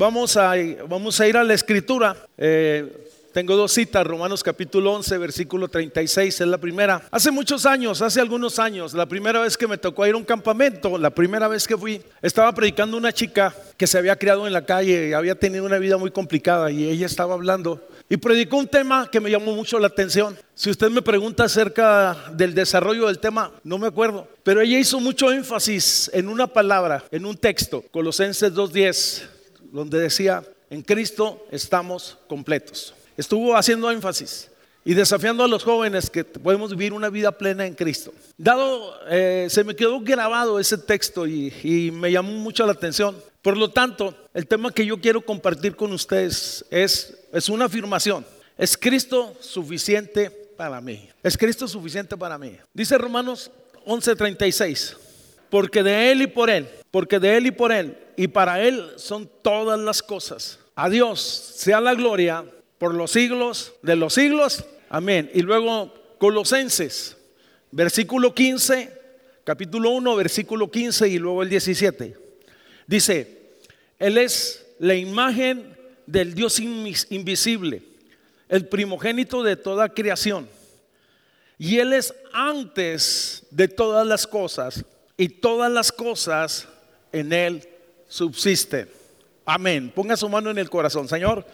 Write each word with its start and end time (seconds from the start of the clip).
Vamos 0.00 0.38
a, 0.38 0.56
ir 0.56 1.36
a 1.36 1.44
la 1.44 1.52
escritura. 1.52 2.16
Eh, 2.38 2.90
tengo 3.34 3.54
dos 3.54 3.70
citas, 3.70 4.06
Romanos 4.06 4.42
capítulo 4.42 4.94
11, 4.94 5.18
versículo 5.18 5.68
36, 5.68 6.40
es 6.40 6.46
la 6.46 6.56
primera. 6.56 7.02
Hace 7.10 7.30
muchos 7.30 7.66
años, 7.66 8.00
hace 8.00 8.18
algunos 8.18 8.58
años, 8.58 8.94
la 8.94 9.04
primera 9.04 9.40
vez 9.40 9.58
que 9.58 9.68
me 9.68 9.76
tocó 9.76 10.06
ir 10.06 10.14
a 10.14 10.16
un 10.16 10.24
campamento, 10.24 10.96
la 10.96 11.10
primera 11.10 11.48
vez 11.48 11.66
que 11.66 11.76
fui, 11.76 12.00
estaba 12.22 12.50
predicando 12.54 12.96
una 12.96 13.12
chica 13.12 13.54
que 13.76 13.86
se 13.86 13.98
había 13.98 14.16
criado 14.16 14.46
en 14.46 14.54
la 14.54 14.64
calle 14.64 15.10
y 15.10 15.12
había 15.12 15.34
tenido 15.34 15.66
una 15.66 15.76
vida 15.76 15.98
muy 15.98 16.10
complicada 16.10 16.70
y 16.70 16.88
ella 16.88 17.04
estaba 17.04 17.34
hablando 17.34 17.86
y 18.08 18.16
predicó 18.16 18.56
un 18.56 18.68
tema 18.68 19.10
que 19.12 19.20
me 19.20 19.30
llamó 19.30 19.54
mucho 19.54 19.78
la 19.78 19.88
atención. 19.88 20.34
Si 20.54 20.70
usted 20.70 20.88
me 20.88 21.02
pregunta 21.02 21.44
acerca 21.44 22.16
del 22.32 22.54
desarrollo 22.54 23.06
del 23.06 23.18
tema, 23.18 23.52
no 23.64 23.76
me 23.76 23.88
acuerdo. 23.88 24.26
Pero 24.44 24.62
ella 24.62 24.78
hizo 24.78 24.98
mucho 24.98 25.30
énfasis 25.30 26.10
en 26.14 26.30
una 26.30 26.46
palabra, 26.46 27.04
en 27.10 27.26
un 27.26 27.36
texto, 27.36 27.84
Colosenses 27.92 28.54
2.10 28.54 29.39
donde 29.72 29.98
decía, 29.98 30.42
en 30.68 30.82
Cristo 30.82 31.46
estamos 31.50 32.18
completos. 32.28 32.94
Estuvo 33.16 33.56
haciendo 33.56 33.90
énfasis 33.90 34.50
y 34.84 34.94
desafiando 34.94 35.44
a 35.44 35.48
los 35.48 35.62
jóvenes 35.62 36.08
que 36.08 36.24
podemos 36.24 36.70
vivir 36.70 36.92
una 36.92 37.10
vida 37.10 37.32
plena 37.32 37.66
en 37.66 37.74
Cristo. 37.74 38.12
Dado, 38.36 38.94
eh, 39.08 39.46
se 39.50 39.64
me 39.64 39.76
quedó 39.76 40.00
grabado 40.00 40.58
ese 40.58 40.78
texto 40.78 41.26
y, 41.26 41.52
y 41.62 41.90
me 41.90 42.10
llamó 42.10 42.32
mucho 42.32 42.64
la 42.64 42.72
atención. 42.72 43.16
Por 43.42 43.56
lo 43.56 43.70
tanto, 43.70 44.14
el 44.34 44.46
tema 44.46 44.72
que 44.72 44.86
yo 44.86 45.00
quiero 45.00 45.20
compartir 45.20 45.76
con 45.76 45.92
ustedes 45.92 46.64
es, 46.70 47.16
es 47.32 47.48
una 47.48 47.66
afirmación. 47.66 48.24
¿Es 48.56 48.76
Cristo 48.76 49.34
suficiente 49.40 50.30
para 50.30 50.80
mí? 50.80 51.08
¿Es 51.22 51.36
Cristo 51.36 51.66
suficiente 51.66 52.16
para 52.16 52.36
mí? 52.36 52.56
Dice 52.74 52.98
Romanos 52.98 53.50
11:36, 53.86 54.96
porque 55.48 55.82
de 55.82 56.12
Él 56.12 56.22
y 56.22 56.26
por 56.26 56.50
Él, 56.50 56.68
porque 56.90 57.18
de 57.18 57.36
Él 57.36 57.46
y 57.46 57.50
por 57.50 57.72
Él 57.72 57.96
y 58.20 58.28
para 58.28 58.62
Él 58.62 58.86
son 58.96 59.30
todas 59.40 59.80
las 59.80 60.02
cosas. 60.02 60.58
A 60.74 60.90
Dios 60.90 61.22
sea 61.22 61.80
la 61.80 61.94
gloria 61.94 62.44
por 62.76 62.92
los 62.92 63.12
siglos 63.12 63.72
de 63.80 63.96
los 63.96 64.12
siglos. 64.12 64.62
Amén. 64.90 65.30
Y 65.32 65.40
luego 65.40 65.94
Colosenses, 66.18 67.16
versículo 67.70 68.34
15, 68.34 68.92
capítulo 69.42 69.92
1, 69.92 70.16
versículo 70.16 70.70
15 70.70 71.08
y 71.08 71.18
luego 71.18 71.42
el 71.42 71.48
17. 71.48 72.14
Dice, 72.86 73.54
Él 73.98 74.18
es 74.18 74.66
la 74.78 74.94
imagen 74.94 75.74
del 76.04 76.34
Dios 76.34 76.60
invisible, 76.60 77.82
el 78.50 78.68
primogénito 78.68 79.42
de 79.42 79.56
toda 79.56 79.88
creación. 79.88 80.46
Y 81.56 81.78
Él 81.78 81.94
es 81.94 82.12
antes 82.34 83.46
de 83.50 83.66
todas 83.66 84.06
las 84.06 84.26
cosas 84.26 84.84
y 85.16 85.30
todas 85.30 85.72
las 85.72 85.90
cosas 85.90 86.68
en 87.12 87.32
Él 87.32 87.66
subsiste. 88.10 88.88
Amén. 89.46 89.90
Ponga 89.94 90.16
su 90.16 90.28
mano 90.28 90.50
en 90.50 90.58
el 90.58 90.68
corazón. 90.68 91.08
Señor, 91.08 91.46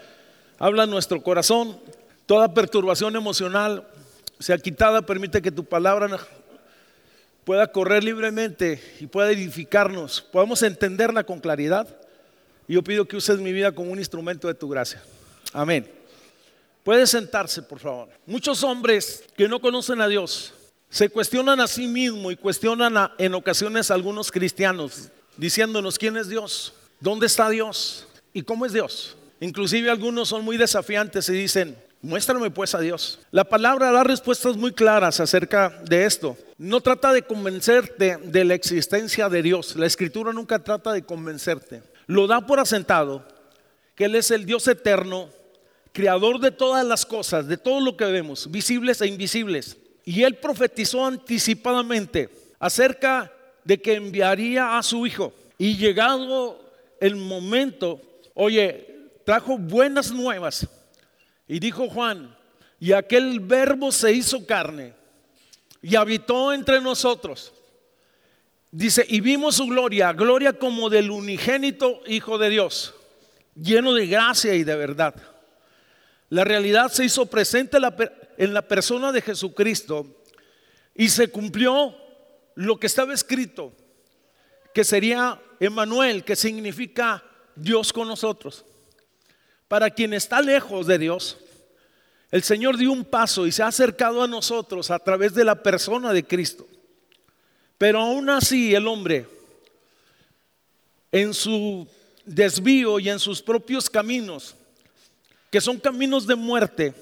habla 0.58 0.84
en 0.84 0.90
nuestro 0.90 1.22
corazón. 1.22 1.78
Toda 2.24 2.52
perturbación 2.52 3.14
emocional 3.14 3.86
sea 4.40 4.58
quitada. 4.58 5.02
Permite 5.02 5.40
que 5.40 5.52
tu 5.52 5.64
palabra 5.64 6.18
pueda 7.44 7.70
correr 7.70 8.02
libremente 8.02 8.82
y 8.98 9.06
pueda 9.06 9.30
edificarnos. 9.30 10.22
Podamos 10.22 10.62
entenderla 10.62 11.22
con 11.22 11.38
claridad. 11.38 11.86
Y 12.66 12.74
yo 12.74 12.82
pido 12.82 13.06
que 13.06 13.16
uses 13.16 13.38
mi 13.38 13.52
vida 13.52 13.70
como 13.70 13.92
un 13.92 13.98
instrumento 13.98 14.48
de 14.48 14.54
tu 14.54 14.68
gracia. 14.68 15.00
Amén. 15.52 15.88
Puede 16.82 17.06
sentarse, 17.06 17.62
por 17.62 17.78
favor. 17.78 18.08
Muchos 18.26 18.64
hombres 18.64 19.24
que 19.36 19.48
no 19.48 19.60
conocen 19.60 20.00
a 20.00 20.08
Dios 20.08 20.54
se 20.88 21.08
cuestionan 21.08 21.60
a 21.60 21.66
sí 21.66 21.86
mismos 21.86 22.32
y 22.32 22.36
cuestionan 22.36 23.10
en 23.18 23.34
ocasiones 23.34 23.90
a 23.90 23.94
algunos 23.94 24.32
cristianos 24.32 25.10
diciéndonos 25.36 25.98
quién 25.98 26.16
es 26.16 26.28
Dios, 26.28 26.74
dónde 27.00 27.26
está 27.26 27.48
Dios 27.48 28.06
y 28.32 28.42
cómo 28.42 28.66
es 28.66 28.72
Dios. 28.72 29.16
Inclusive 29.40 29.90
algunos 29.90 30.28
son 30.28 30.44
muy 30.44 30.56
desafiantes 30.56 31.28
y 31.28 31.32
dicen, 31.32 31.76
muéstrame 32.00 32.50
pues 32.50 32.74
a 32.74 32.80
Dios. 32.80 33.18
La 33.30 33.44
palabra 33.44 33.90
da 33.90 34.04
respuestas 34.04 34.56
muy 34.56 34.72
claras 34.72 35.20
acerca 35.20 35.68
de 35.84 36.06
esto. 36.06 36.36
No 36.58 36.80
trata 36.80 37.12
de 37.12 37.22
convencerte 37.22 38.16
de 38.22 38.44
la 38.44 38.54
existencia 38.54 39.28
de 39.28 39.42
Dios. 39.42 39.76
La 39.76 39.86
escritura 39.86 40.32
nunca 40.32 40.62
trata 40.62 40.92
de 40.92 41.02
convencerte. 41.02 41.82
Lo 42.06 42.26
da 42.26 42.46
por 42.46 42.60
asentado 42.60 43.26
que 43.94 44.04
Él 44.06 44.14
es 44.14 44.30
el 44.30 44.46
Dios 44.46 44.68
eterno, 44.68 45.28
creador 45.92 46.40
de 46.40 46.50
todas 46.50 46.84
las 46.84 47.04
cosas, 47.04 47.46
de 47.46 47.56
todo 47.56 47.80
lo 47.80 47.96
que 47.96 48.04
vemos, 48.04 48.50
visibles 48.50 49.00
e 49.00 49.06
invisibles. 49.06 49.76
Y 50.04 50.22
Él 50.22 50.36
profetizó 50.36 51.04
anticipadamente 51.04 52.30
acerca 52.58 53.32
de 53.66 53.82
que 53.82 53.94
enviaría 53.94 54.78
a 54.78 54.82
su 54.82 55.06
hijo. 55.06 55.34
Y 55.58 55.76
llegado 55.76 56.60
el 57.00 57.16
momento, 57.16 58.00
oye, 58.34 59.10
trajo 59.24 59.58
buenas 59.58 60.12
nuevas. 60.12 60.66
Y 61.48 61.58
dijo 61.58 61.88
Juan, 61.88 62.34
y 62.78 62.92
aquel 62.92 63.40
verbo 63.40 63.90
se 63.90 64.12
hizo 64.12 64.46
carne 64.46 64.94
y 65.82 65.96
habitó 65.96 66.52
entre 66.52 66.80
nosotros. 66.80 67.52
Dice, 68.70 69.04
y 69.08 69.20
vimos 69.20 69.56
su 69.56 69.66
gloria, 69.66 70.12
gloria 70.12 70.52
como 70.52 70.88
del 70.88 71.10
unigénito 71.10 72.00
Hijo 72.06 72.38
de 72.38 72.50
Dios, 72.50 72.94
lleno 73.54 73.94
de 73.94 74.06
gracia 74.06 74.54
y 74.54 74.62
de 74.62 74.76
verdad. 74.76 75.14
La 76.28 76.44
realidad 76.44 76.90
se 76.92 77.04
hizo 77.04 77.26
presente 77.26 77.78
en 78.36 78.54
la 78.54 78.62
persona 78.62 79.10
de 79.12 79.22
Jesucristo 79.22 80.06
y 80.94 81.08
se 81.08 81.28
cumplió 81.28 82.05
lo 82.56 82.80
que 82.80 82.88
estaba 82.88 83.14
escrito, 83.14 83.72
que 84.74 84.82
sería 84.82 85.40
Emanuel, 85.60 86.24
que 86.24 86.34
significa 86.34 87.22
Dios 87.54 87.92
con 87.92 88.08
nosotros. 88.08 88.64
Para 89.68 89.90
quien 89.90 90.14
está 90.14 90.40
lejos 90.40 90.86
de 90.86 90.98
Dios, 90.98 91.38
el 92.30 92.42
Señor 92.42 92.76
dio 92.76 92.92
un 92.92 93.04
paso 93.04 93.46
y 93.46 93.52
se 93.52 93.62
ha 93.62 93.68
acercado 93.68 94.22
a 94.22 94.26
nosotros 94.26 94.90
a 94.90 94.98
través 94.98 95.34
de 95.34 95.44
la 95.44 95.62
persona 95.62 96.12
de 96.12 96.26
Cristo. 96.26 96.66
Pero 97.78 98.00
aún 98.00 98.28
así 98.30 98.74
el 98.74 98.86
hombre, 98.86 99.28
en 101.12 101.34
su 101.34 101.86
desvío 102.24 102.98
y 102.98 103.10
en 103.10 103.18
sus 103.18 103.42
propios 103.42 103.90
caminos, 103.90 104.56
que 105.50 105.60
son 105.60 105.78
caminos 105.78 106.26
de 106.26 106.34
muerte, 106.34 106.94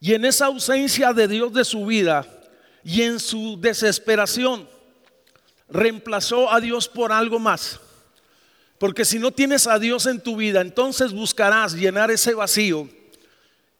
y 0.00 0.14
en 0.14 0.24
esa 0.24 0.46
ausencia 0.46 1.12
de 1.12 1.26
Dios 1.26 1.52
de 1.52 1.64
su 1.64 1.86
vida, 1.86 2.26
y 2.84 3.02
en 3.02 3.18
su 3.18 3.58
desesperación 3.60 4.68
reemplazó 5.68 6.52
a 6.52 6.60
Dios 6.60 6.88
por 6.88 7.12
algo 7.12 7.38
más. 7.38 7.80
Porque 8.78 9.04
si 9.04 9.18
no 9.18 9.30
tienes 9.30 9.66
a 9.66 9.78
Dios 9.78 10.06
en 10.06 10.20
tu 10.20 10.36
vida, 10.36 10.60
entonces 10.60 11.12
buscarás 11.12 11.74
llenar 11.74 12.10
ese 12.10 12.34
vacío 12.34 12.88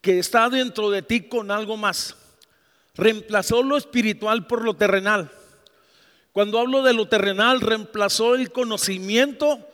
que 0.01 0.19
está 0.19 0.49
dentro 0.49 0.91
de 0.91 1.03
ti 1.03 1.23
con 1.23 1.51
algo 1.51 1.77
más. 1.77 2.17
Reemplazó 2.95 3.63
lo 3.63 3.77
espiritual 3.77 4.47
por 4.47 4.65
lo 4.65 4.75
terrenal. 4.75 5.31
Cuando 6.33 6.59
hablo 6.59 6.83
de 6.83 6.93
lo 6.93 7.07
terrenal, 7.07 7.61
reemplazó 7.61 8.35
el 8.35 8.51
conocimiento, 8.51 9.69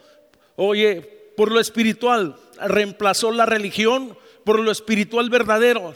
oye, 0.56 1.00
por 1.36 1.50
lo 1.50 1.60
espiritual. 1.60 2.36
Reemplazó 2.58 3.32
la 3.32 3.46
religión 3.46 4.16
por 4.44 4.58
lo 4.58 4.70
espiritual 4.70 5.30
verdadero. 5.30 5.94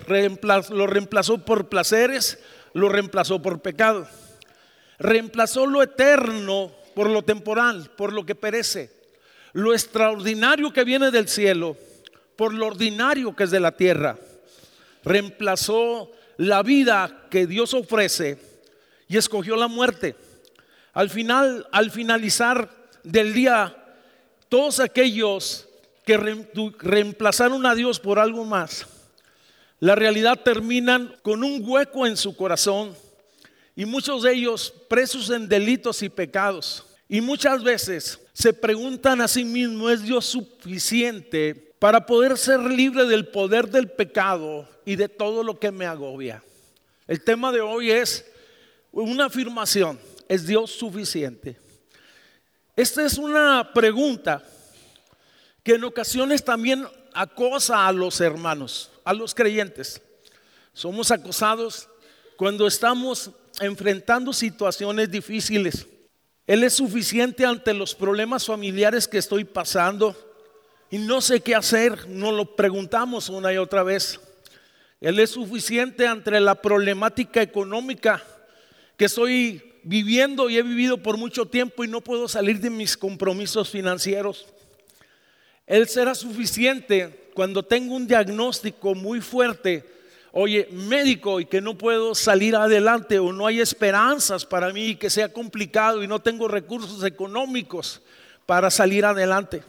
lo 0.70 0.86
reemplazó 0.86 1.38
por 1.38 1.68
placeres, 1.68 2.38
lo 2.74 2.88
reemplazó 2.88 3.40
por 3.40 3.60
pecado. 3.60 4.06
Reemplazó 4.98 5.66
lo 5.66 5.82
eterno 5.82 6.70
por 6.94 7.08
lo 7.08 7.22
temporal, 7.22 7.90
por 7.96 8.12
lo 8.12 8.26
que 8.26 8.34
perece. 8.34 8.90
Lo 9.52 9.72
extraordinario 9.72 10.72
que 10.72 10.84
viene 10.84 11.10
del 11.10 11.28
cielo 11.28 11.76
por 12.36 12.52
lo 12.52 12.66
ordinario 12.66 13.34
que 13.34 13.44
es 13.44 13.50
de 13.50 13.60
la 13.60 13.72
tierra. 13.72 14.16
Reemplazó 15.04 16.10
la 16.36 16.62
vida 16.62 17.26
que 17.30 17.46
Dios 17.46 17.74
ofrece 17.74 18.38
y 19.08 19.16
escogió 19.16 19.56
la 19.56 19.68
muerte. 19.68 20.16
Al 20.92 21.10
final, 21.10 21.66
al 21.72 21.90
finalizar 21.90 22.70
del 23.02 23.34
día, 23.34 23.76
todos 24.48 24.80
aquellos 24.80 25.68
que 26.04 26.16
reemplazaron 26.78 27.66
a 27.66 27.74
Dios 27.74 27.98
por 28.00 28.18
algo 28.18 28.44
más, 28.44 28.86
la 29.84 29.94
realidad 29.94 30.40
terminan 30.42 31.14
con 31.20 31.44
un 31.44 31.62
hueco 31.62 32.06
en 32.06 32.16
su 32.16 32.34
corazón 32.34 32.96
y 33.76 33.84
muchos 33.84 34.22
de 34.22 34.32
ellos 34.32 34.72
presos 34.88 35.28
en 35.28 35.46
delitos 35.46 36.02
y 36.02 36.08
pecados. 36.08 36.86
Y 37.06 37.20
muchas 37.20 37.62
veces 37.62 38.18
se 38.32 38.54
preguntan 38.54 39.20
a 39.20 39.28
sí 39.28 39.44
mismos, 39.44 39.92
¿es 39.92 40.02
Dios 40.02 40.24
suficiente 40.24 41.54
para 41.78 42.06
poder 42.06 42.38
ser 42.38 42.60
libre 42.60 43.04
del 43.04 43.28
poder 43.28 43.68
del 43.68 43.90
pecado 43.90 44.66
y 44.86 44.96
de 44.96 45.10
todo 45.10 45.42
lo 45.42 45.58
que 45.58 45.70
me 45.70 45.84
agobia? 45.84 46.42
El 47.06 47.22
tema 47.22 47.52
de 47.52 47.60
hoy 47.60 47.90
es 47.90 48.24
una 48.90 49.26
afirmación, 49.26 50.00
¿es 50.30 50.46
Dios 50.46 50.70
suficiente? 50.70 51.60
Esta 52.74 53.04
es 53.04 53.18
una 53.18 53.70
pregunta 53.74 54.42
que 55.62 55.74
en 55.74 55.84
ocasiones 55.84 56.42
también 56.42 56.86
acosa 57.12 57.86
a 57.86 57.92
los 57.92 58.22
hermanos, 58.22 58.90
a 59.04 59.12
los 59.12 59.34
creyentes. 59.34 60.00
Somos 60.72 61.10
acosados 61.10 61.88
cuando 62.36 62.66
estamos 62.66 63.30
enfrentando 63.60 64.32
situaciones 64.32 65.10
difíciles. 65.10 65.86
Él 66.46 66.64
es 66.64 66.74
suficiente 66.74 67.46
ante 67.46 67.72
los 67.72 67.94
problemas 67.94 68.46
familiares 68.46 69.06
que 69.06 69.18
estoy 69.18 69.44
pasando 69.44 70.16
y 70.90 70.98
no 70.98 71.20
sé 71.20 71.40
qué 71.40 71.54
hacer, 71.54 72.08
nos 72.08 72.34
lo 72.34 72.56
preguntamos 72.56 73.28
una 73.28 73.52
y 73.52 73.56
otra 73.56 73.82
vez. 73.82 74.20
Él 75.00 75.18
es 75.18 75.30
suficiente 75.30 76.06
ante 76.06 76.38
la 76.40 76.54
problemática 76.54 77.42
económica 77.42 78.22
que 78.96 79.06
estoy 79.06 79.72
viviendo 79.82 80.48
y 80.48 80.56
he 80.56 80.62
vivido 80.62 81.02
por 81.02 81.16
mucho 81.16 81.46
tiempo 81.46 81.84
y 81.84 81.88
no 81.88 82.00
puedo 82.00 82.28
salir 82.28 82.60
de 82.60 82.70
mis 82.70 82.96
compromisos 82.96 83.70
financieros. 83.70 84.46
Él 85.66 85.88
será 85.88 86.14
suficiente 86.14 87.23
cuando 87.34 87.62
tengo 87.62 87.94
un 87.94 88.06
diagnóstico 88.06 88.94
muy 88.94 89.20
fuerte, 89.20 89.84
oye, 90.32 90.68
médico 90.70 91.40
y 91.40 91.46
que 91.46 91.60
no 91.60 91.76
puedo 91.76 92.14
salir 92.14 92.56
adelante 92.56 93.18
o 93.18 93.32
no 93.32 93.46
hay 93.46 93.60
esperanzas 93.60 94.46
para 94.46 94.72
mí 94.72 94.86
y 94.86 94.96
que 94.96 95.10
sea 95.10 95.32
complicado 95.32 96.02
y 96.02 96.08
no 96.08 96.20
tengo 96.20 96.48
recursos 96.48 97.04
económicos 97.04 98.00
para 98.46 98.70
salir 98.70 99.04
adelante. 99.04 99.62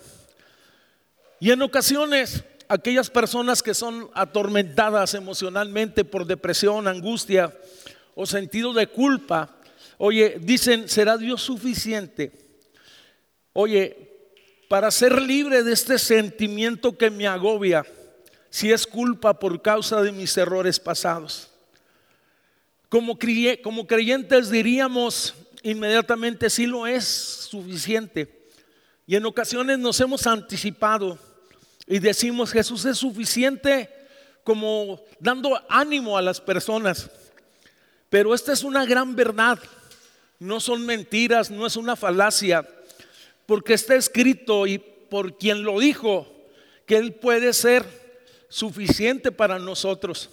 Y 1.40 1.52
en 1.52 1.62
ocasiones, 1.62 2.44
aquellas 2.68 3.10
personas 3.10 3.62
que 3.62 3.74
son 3.74 4.10
atormentadas 4.14 5.14
emocionalmente 5.14 6.06
por 6.06 6.26
depresión, 6.26 6.88
angustia 6.88 7.56
o 8.16 8.26
sentido 8.26 8.74
de 8.74 8.88
culpa, 8.88 9.58
oye, 9.98 10.38
dicen, 10.40 10.88
¿será 10.88 11.18
Dios 11.18 11.42
suficiente? 11.42 12.32
Oye, 13.54 14.05
para 14.68 14.92
ser 14.92 15.22
libre 15.22 15.64
de 15.64 15.74
este 15.74 16.00
sentimiento 16.00 16.98
que 16.98 17.10
me 17.10 17.28
agobia, 17.28 17.86
si 18.50 18.72
es 18.72 18.88
culpa 18.88 19.38
por 19.38 19.62
causa 19.62 20.02
de 20.02 20.12
mis 20.12 20.36
errores 20.38 20.80
pasados. 20.80 21.50
Como, 22.90 23.18
creyentes 23.18 24.50
diríamos 24.50 25.34
inmediatamente, 25.64 26.50
si 26.50 26.66
lo 26.66 26.88
es 26.88 27.04
suficiente. 27.06 28.46
Y 29.08 29.16
en 29.16 29.26
ocasiones 29.26 29.80
nos 29.80 30.00
hemos 30.00 30.26
anticipado 30.26 31.18
y 31.88 32.00
decimos, 32.00 32.52
Jesús 32.52 32.86
es 32.86 32.98
suficiente 32.98 33.90
como 34.44 35.02
dando 35.20 35.60
ánimo 35.70 36.18
a 36.18 36.22
las 36.22 36.40
personas. 36.40 37.10
Pero 38.10 38.34
esta 38.34 38.54
es 38.54 38.64
una 38.64 38.86
gran 38.86 39.16
verdad, 39.16 39.60
no 40.40 40.60
son 40.60 40.86
mentiras, 40.86 41.52
no 41.52 41.66
es 41.66 41.76
una 41.76 41.96
falacia 41.96 42.66
porque 43.46 43.74
está 43.74 43.96
escrito 43.96 44.68
y 44.68 44.78
por 44.78 45.38
quien 45.38 45.64
lo 45.64 45.80
dijo, 45.80 46.28
que 46.86 46.98
Él 46.98 47.14
puede 47.14 47.54
ser 47.54 47.86
suficiente 48.50 49.32
para 49.32 49.60
nosotros. 49.60 50.30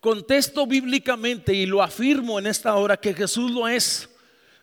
Contesto 0.00 0.66
bíblicamente 0.66 1.54
y 1.54 1.66
lo 1.66 1.82
afirmo 1.82 2.38
en 2.38 2.46
esta 2.46 2.74
hora 2.74 2.96
que 2.96 3.14
Jesús 3.14 3.50
lo 3.50 3.68
es, 3.68 4.08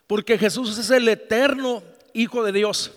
porque 0.07 0.37
Jesús 0.37 0.77
es 0.77 0.89
el 0.89 1.07
eterno 1.07 1.83
Hijo 2.13 2.43
de 2.43 2.51
Dios, 2.51 2.91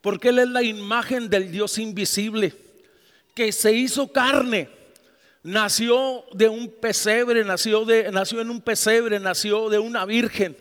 porque 0.00 0.28
Él 0.28 0.38
es 0.38 0.48
la 0.48 0.62
imagen 0.62 1.30
del 1.30 1.50
Dios 1.50 1.78
invisible, 1.78 2.54
que 3.34 3.50
se 3.52 3.72
hizo 3.72 4.12
carne, 4.12 4.68
nació 5.42 6.24
de 6.32 6.48
un 6.48 6.68
pesebre, 6.68 7.44
nació, 7.44 7.84
de, 7.84 8.12
nació 8.12 8.40
en 8.40 8.50
un 8.50 8.60
pesebre, 8.60 9.18
nació 9.18 9.70
de 9.70 9.78
una 9.78 10.04
virgen 10.04 10.56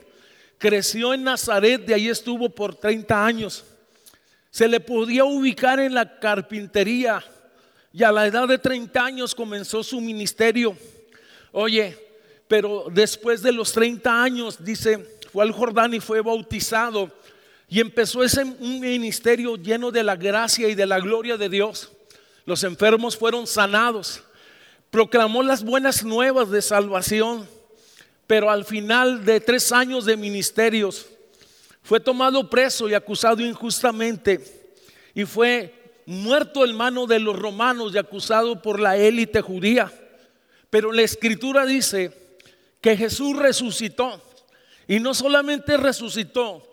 creció 0.63 1.13
en 1.13 1.25
Nazaret, 1.25 1.85
de 1.85 1.93
ahí 1.93 2.07
estuvo 2.07 2.47
por 2.47 2.73
30 2.73 3.25
años. 3.25 3.65
Se 4.49 4.65
le 4.65 4.79
podía 4.79 5.25
ubicar 5.25 5.77
en 5.81 5.93
la 5.93 6.19
carpintería 6.21 7.21
y 7.91 8.01
a 8.01 8.13
la 8.13 8.27
edad 8.27 8.47
de 8.47 8.57
30 8.57 9.03
años 9.03 9.35
comenzó 9.35 9.83
su 9.83 9.99
ministerio. 9.99 10.73
Oye, 11.51 11.97
pero 12.47 12.85
después 12.89 13.41
de 13.41 13.51
los 13.51 13.73
30 13.73 14.23
años, 14.23 14.63
dice, 14.63 15.17
fue 15.33 15.43
al 15.43 15.51
Jordán 15.51 15.95
y 15.95 15.99
fue 15.99 16.21
bautizado 16.21 17.11
y 17.67 17.81
empezó 17.81 18.23
ese 18.23 18.45
ministerio 18.45 19.57
lleno 19.57 19.91
de 19.91 20.03
la 20.03 20.15
gracia 20.15 20.69
y 20.69 20.75
de 20.75 20.85
la 20.85 21.01
gloria 21.01 21.35
de 21.35 21.49
Dios. 21.49 21.91
Los 22.45 22.63
enfermos 22.63 23.17
fueron 23.17 23.47
sanados. 23.47 24.23
Proclamó 24.89 25.43
las 25.43 25.61
buenas 25.61 26.05
nuevas 26.05 26.49
de 26.49 26.61
salvación 26.61 27.49
pero 28.27 28.49
al 28.49 28.65
final 28.65 29.25
de 29.25 29.39
tres 29.39 29.71
años 29.71 30.05
de 30.05 30.17
ministerios 30.17 31.07
fue 31.81 31.99
tomado 31.99 32.49
preso 32.49 32.87
y 32.87 32.93
acusado 32.93 33.41
injustamente 33.41 34.41
y 35.13 35.25
fue 35.25 35.73
muerto 36.05 36.65
en 36.65 36.75
mano 36.75 37.05
de 37.05 37.19
los 37.19 37.37
romanos 37.37 37.93
y 37.93 37.97
acusado 37.97 38.61
por 38.61 38.79
la 38.79 38.97
élite 38.97 39.41
judía. 39.41 39.91
Pero 40.69 40.91
la 40.91 41.01
escritura 41.01 41.65
dice 41.65 42.11
que 42.81 42.97
Jesús 42.97 43.37
resucitó 43.37 44.21
y 44.87 44.99
no 44.99 45.13
solamente 45.13 45.77
resucitó, 45.77 46.67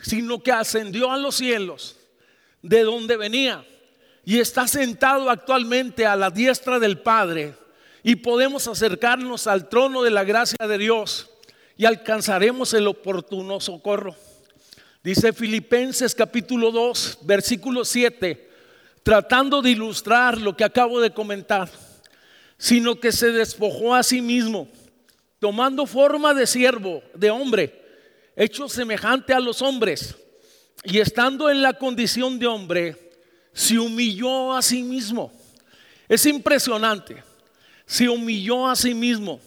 sino 0.00 0.42
que 0.42 0.52
ascendió 0.52 1.10
a 1.10 1.18
los 1.18 1.36
cielos 1.36 1.96
de 2.62 2.82
donde 2.82 3.16
venía 3.16 3.64
y 4.24 4.38
está 4.38 4.66
sentado 4.66 5.28
actualmente 5.28 6.06
a 6.06 6.16
la 6.16 6.30
diestra 6.30 6.78
del 6.78 6.98
Padre 6.98 7.54
y 8.06 8.16
podemos 8.16 8.68
acercarnos 8.68 9.46
al 9.46 9.70
trono 9.70 10.02
de 10.02 10.10
la 10.10 10.24
gracia 10.24 10.68
de 10.68 10.76
Dios 10.76 11.30
y 11.74 11.86
alcanzaremos 11.86 12.74
el 12.74 12.86
oportuno 12.86 13.60
socorro. 13.60 14.14
Dice 15.02 15.32
Filipenses 15.32 16.14
capítulo 16.14 16.70
2, 16.70 17.20
versículo 17.22 17.82
7, 17.82 18.50
tratando 19.02 19.62
de 19.62 19.70
ilustrar 19.70 20.38
lo 20.38 20.54
que 20.54 20.64
acabo 20.64 21.00
de 21.00 21.14
comentar, 21.14 21.70
sino 22.58 23.00
que 23.00 23.10
se 23.10 23.32
despojó 23.32 23.94
a 23.94 24.02
sí 24.02 24.20
mismo, 24.20 24.68
tomando 25.38 25.86
forma 25.86 26.34
de 26.34 26.46
siervo, 26.46 27.02
de 27.14 27.30
hombre, 27.30 27.82
hecho 28.36 28.68
semejante 28.68 29.32
a 29.32 29.40
los 29.40 29.62
hombres, 29.62 30.14
y 30.84 30.98
estando 30.98 31.48
en 31.48 31.62
la 31.62 31.72
condición 31.72 32.38
de 32.38 32.46
hombre, 32.48 33.12
se 33.54 33.78
humilló 33.78 34.52
a 34.54 34.60
sí 34.60 34.82
mismo. 34.82 35.32
Es 36.06 36.26
impresionante 36.26 37.33
se 37.86 38.08
humilló 38.08 38.68
a 38.68 38.76
sí 38.76 38.94
mismo, 38.94 39.40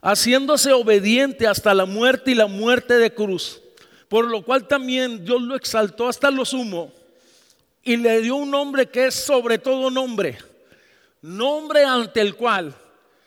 haciéndose 0.00 0.72
obediente 0.72 1.46
hasta 1.46 1.74
la 1.74 1.86
muerte 1.86 2.32
y 2.32 2.34
la 2.34 2.46
muerte 2.46 2.94
de 2.98 3.12
cruz, 3.12 3.60
por 4.08 4.26
lo 4.26 4.42
cual 4.42 4.66
también 4.66 5.24
Dios 5.24 5.42
lo 5.42 5.54
exaltó 5.56 6.08
hasta 6.08 6.30
lo 6.30 6.44
sumo 6.44 6.92
y 7.82 7.96
le 7.96 8.20
dio 8.20 8.36
un 8.36 8.50
nombre 8.50 8.86
que 8.86 9.06
es 9.06 9.14
sobre 9.14 9.58
todo 9.58 9.90
nombre, 9.90 10.38
nombre 11.22 11.84
ante 11.84 12.20
el 12.20 12.34
cual 12.34 12.74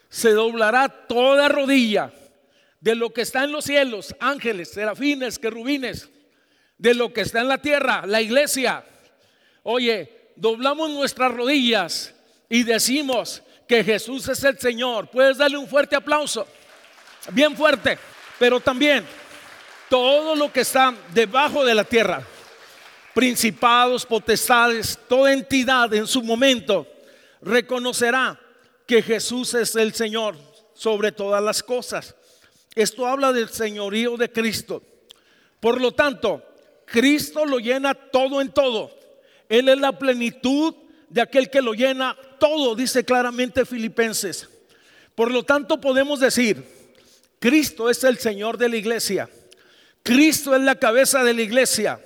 se 0.10 0.32
doblará 0.32 0.88
toda 0.90 1.48
rodilla 1.50 2.12
de 2.80 2.96
lo 2.96 3.12
que 3.12 3.22
está 3.22 3.44
en 3.44 3.52
los 3.52 3.66
cielos, 3.66 4.16
ángeles, 4.20 4.72
serafines, 4.72 5.40
querubines, 5.40 6.10
de 6.78 6.94
lo 6.94 7.14
que 7.14 7.22
está 7.22 7.42
en 7.42 7.48
la 7.48 7.60
tierra, 7.60 8.06
la 8.06 8.22
iglesia. 8.22 8.84
Oye, 9.64 10.34
doblamos 10.36 10.90
nuestras 10.90 11.34
rodillas 11.34 12.14
y 12.50 12.64
decimos, 12.64 13.44
que 13.72 13.86
Jesús 13.86 14.28
es 14.28 14.44
el 14.44 14.60
Señor. 14.60 15.08
Puedes 15.08 15.38
darle 15.38 15.58
un 15.58 15.66
fuerte 15.66 15.96
aplauso, 15.96 16.46
bien 17.32 17.56
fuerte, 17.56 17.98
pero 18.38 18.60
también 18.60 19.06
todo 19.90 20.36
lo 20.36 20.52
que 20.52 20.60
está 20.60 20.94
debajo 21.14 21.64
de 21.64 21.74
la 21.74 21.86
tierra, 21.86 22.22
principados, 23.14 24.06
potestades, 24.06 25.00
toda 25.08 25.32
entidad 25.32 25.94
en 25.94 26.06
su 26.06 26.22
momento 26.22 26.86
reconocerá 27.42 28.38
que 28.86 29.02
Jesús 29.02 29.54
es 29.54 29.74
el 29.78 29.94
Señor 29.94 30.36
sobre 30.74 31.14
todas 31.14 31.42
las 31.42 31.64
cosas. 31.64 32.14
Esto 32.76 33.08
habla 33.08 33.32
del 33.32 33.48
señorío 33.48 34.18
de 34.18 34.30
Cristo. 34.30 34.84
Por 35.62 35.80
lo 35.80 35.94
tanto, 35.94 36.44
Cristo 36.86 37.46
lo 37.46 37.58
llena 37.58 37.94
todo 37.94 38.42
en 38.42 38.52
todo. 38.52 38.92
Él 39.48 39.70
es 39.70 39.80
la 39.80 39.98
plenitud 39.98 40.76
de 41.08 41.22
aquel 41.22 41.50
que 41.50 41.62
lo 41.62 41.74
llena 41.74 42.18
todo, 42.42 42.74
dice 42.74 43.06
claramente 43.06 43.66
Filipenses. 43.66 44.50
Por 45.14 45.30
lo 45.30 45.44
tanto, 45.44 45.80
podemos 45.80 46.20
decir, 46.20 46.66
Cristo 47.40 47.88
es 47.88 48.04
el 48.04 48.18
Señor 48.18 48.58
de 48.58 48.68
la 48.68 48.78
iglesia. 48.78 49.30
Cristo 50.02 50.56
es 50.56 50.62
la 50.64 50.74
cabeza 50.74 51.24
de 51.24 51.36
la 51.36 51.44
iglesia. 51.44 52.04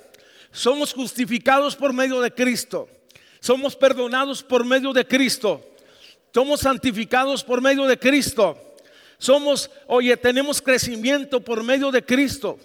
Somos 0.52 0.92
justificados 0.92 1.74
por 1.74 1.94
medio 1.94 2.20
de 2.20 2.30
Cristo. 2.30 2.86
Somos 3.40 3.74
perdonados 3.74 4.42
por 4.42 4.62
medio 4.62 4.92
de 4.92 5.06
Cristo. 5.06 5.64
Somos 6.34 6.60
santificados 6.60 7.42
por 7.42 7.62
medio 7.62 7.86
de 7.86 7.98
Cristo. 7.98 8.58
Somos, 9.16 9.70
oye, 9.86 10.18
tenemos 10.18 10.60
crecimiento 10.60 11.40
por 11.40 11.64
medio 11.64 11.90
de 11.90 12.04
Cristo. 12.04 12.58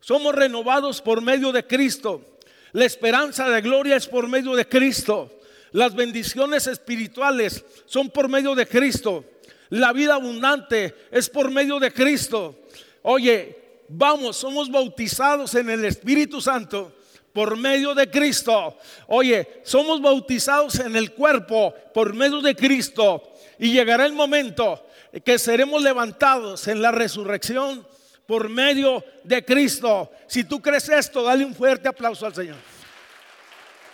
Somos 0.00 0.34
renovados 0.34 1.02
por 1.02 1.20
medio 1.20 1.52
de 1.52 1.66
Cristo. 1.66 2.24
La 2.72 2.86
esperanza 2.86 3.50
de 3.50 3.60
gloria 3.60 3.96
es 3.96 4.06
por 4.06 4.28
medio 4.28 4.54
de 4.54 4.66
Cristo. 4.66 5.37
Las 5.72 5.94
bendiciones 5.94 6.66
espirituales 6.66 7.64
son 7.86 8.10
por 8.10 8.28
medio 8.28 8.54
de 8.54 8.66
Cristo. 8.66 9.24
La 9.70 9.92
vida 9.92 10.14
abundante 10.14 10.94
es 11.10 11.28
por 11.28 11.50
medio 11.50 11.78
de 11.78 11.92
Cristo. 11.92 12.60
Oye, 13.02 13.82
vamos, 13.88 14.36
somos 14.36 14.70
bautizados 14.70 15.54
en 15.54 15.70
el 15.70 15.84
Espíritu 15.84 16.40
Santo 16.40 16.94
por 17.32 17.56
medio 17.56 17.94
de 17.94 18.10
Cristo. 18.10 18.76
Oye, 19.08 19.60
somos 19.64 20.00
bautizados 20.00 20.78
en 20.80 20.96
el 20.96 21.12
cuerpo 21.12 21.74
por 21.92 22.14
medio 22.14 22.40
de 22.40 22.56
Cristo. 22.56 23.22
Y 23.58 23.72
llegará 23.72 24.06
el 24.06 24.12
momento 24.12 24.86
que 25.24 25.38
seremos 25.38 25.82
levantados 25.82 26.68
en 26.68 26.80
la 26.80 26.90
resurrección 26.90 27.86
por 28.26 28.48
medio 28.48 29.04
de 29.24 29.44
Cristo. 29.44 30.10
Si 30.26 30.44
tú 30.44 30.60
crees 30.60 30.88
esto, 30.88 31.22
dale 31.22 31.44
un 31.44 31.54
fuerte 31.54 31.88
aplauso 31.88 32.26
al 32.26 32.34
Señor. 32.34 32.56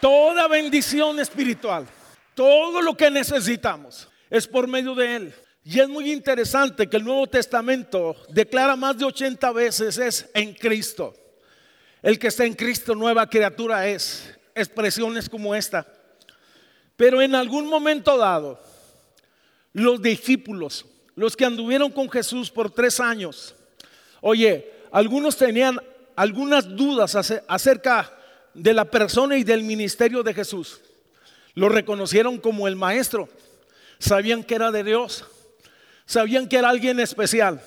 Toda 0.05 0.49
bendición 0.49 1.19
espiritual, 1.19 1.87
todo 2.35 2.83
lo 2.83 2.95
que 2.95 3.11
necesitamos 3.11 4.07
es 4.29 4.47
por 4.47 4.69
medio 4.69 4.95
de 4.95 5.17
Él. 5.17 5.35
Y 5.65 5.81
es 5.81 5.89
muy 5.89 6.13
interesante 6.13 6.87
que 6.89 6.99
el 6.99 7.05
Nuevo 7.05 7.27
Testamento 7.27 8.15
declara 8.29 8.77
más 8.77 8.99
de 8.99 9.07
80 9.07 9.51
veces 9.53 9.97
es 9.97 10.31
en 10.35 10.53
Cristo. 10.53 11.15
El 12.03 12.19
que 12.19 12.27
está 12.27 12.45
en 12.45 12.53
Cristo, 12.53 12.95
nueva 12.95 13.27
criatura 13.27 13.89
es. 13.89 14.31
Expresiones 14.55 15.27
como 15.27 15.55
esta. 15.55 15.87
Pero 16.97 17.23
en 17.23 17.35
algún 17.35 17.67
momento 17.67 18.19
dado, 18.19 18.61
los 19.73 20.03
discípulos, 20.03 20.85
los 21.15 21.35
que 21.35 21.47
anduvieron 21.47 21.91
con 21.91 22.11
Jesús 22.11 22.51
por 22.51 22.71
tres 22.71 23.01
años, 23.01 23.55
oye, 24.21 24.71
algunos 24.93 25.35
tenían 25.35 25.81
algunas 26.15 26.69
dudas 26.77 27.17
acerca 27.49 28.13
de 28.55 28.73
la 28.73 28.85
persona 28.85 29.37
y 29.37 29.45
del 29.45 29.63
ministerio 29.63 30.23
de 30.23 30.35
Jesús. 30.35 30.81
Lo 31.55 31.69
reconocieron 31.69 32.39
como 32.39 32.67
el 32.67 32.77
maestro. 32.77 33.29
Sabían 33.99 34.43
que 34.43 34.55
era 34.55 34.71
de 34.71 34.85
Dios. 34.85 35.25
Sabían 36.07 36.49
que 36.49 36.57
era 36.57 36.69
alguien 36.69 37.01
especial. 37.01 37.63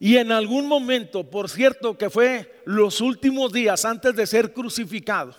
Y 0.00 0.16
en 0.16 0.30
algún 0.30 0.66
momento, 0.66 1.28
por 1.28 1.50
cierto, 1.50 1.98
que 1.98 2.10
fue 2.10 2.62
los 2.64 3.00
últimos 3.00 3.52
días 3.52 3.84
antes 3.84 4.14
de 4.14 4.26
ser 4.26 4.52
crucificado, 4.52 5.34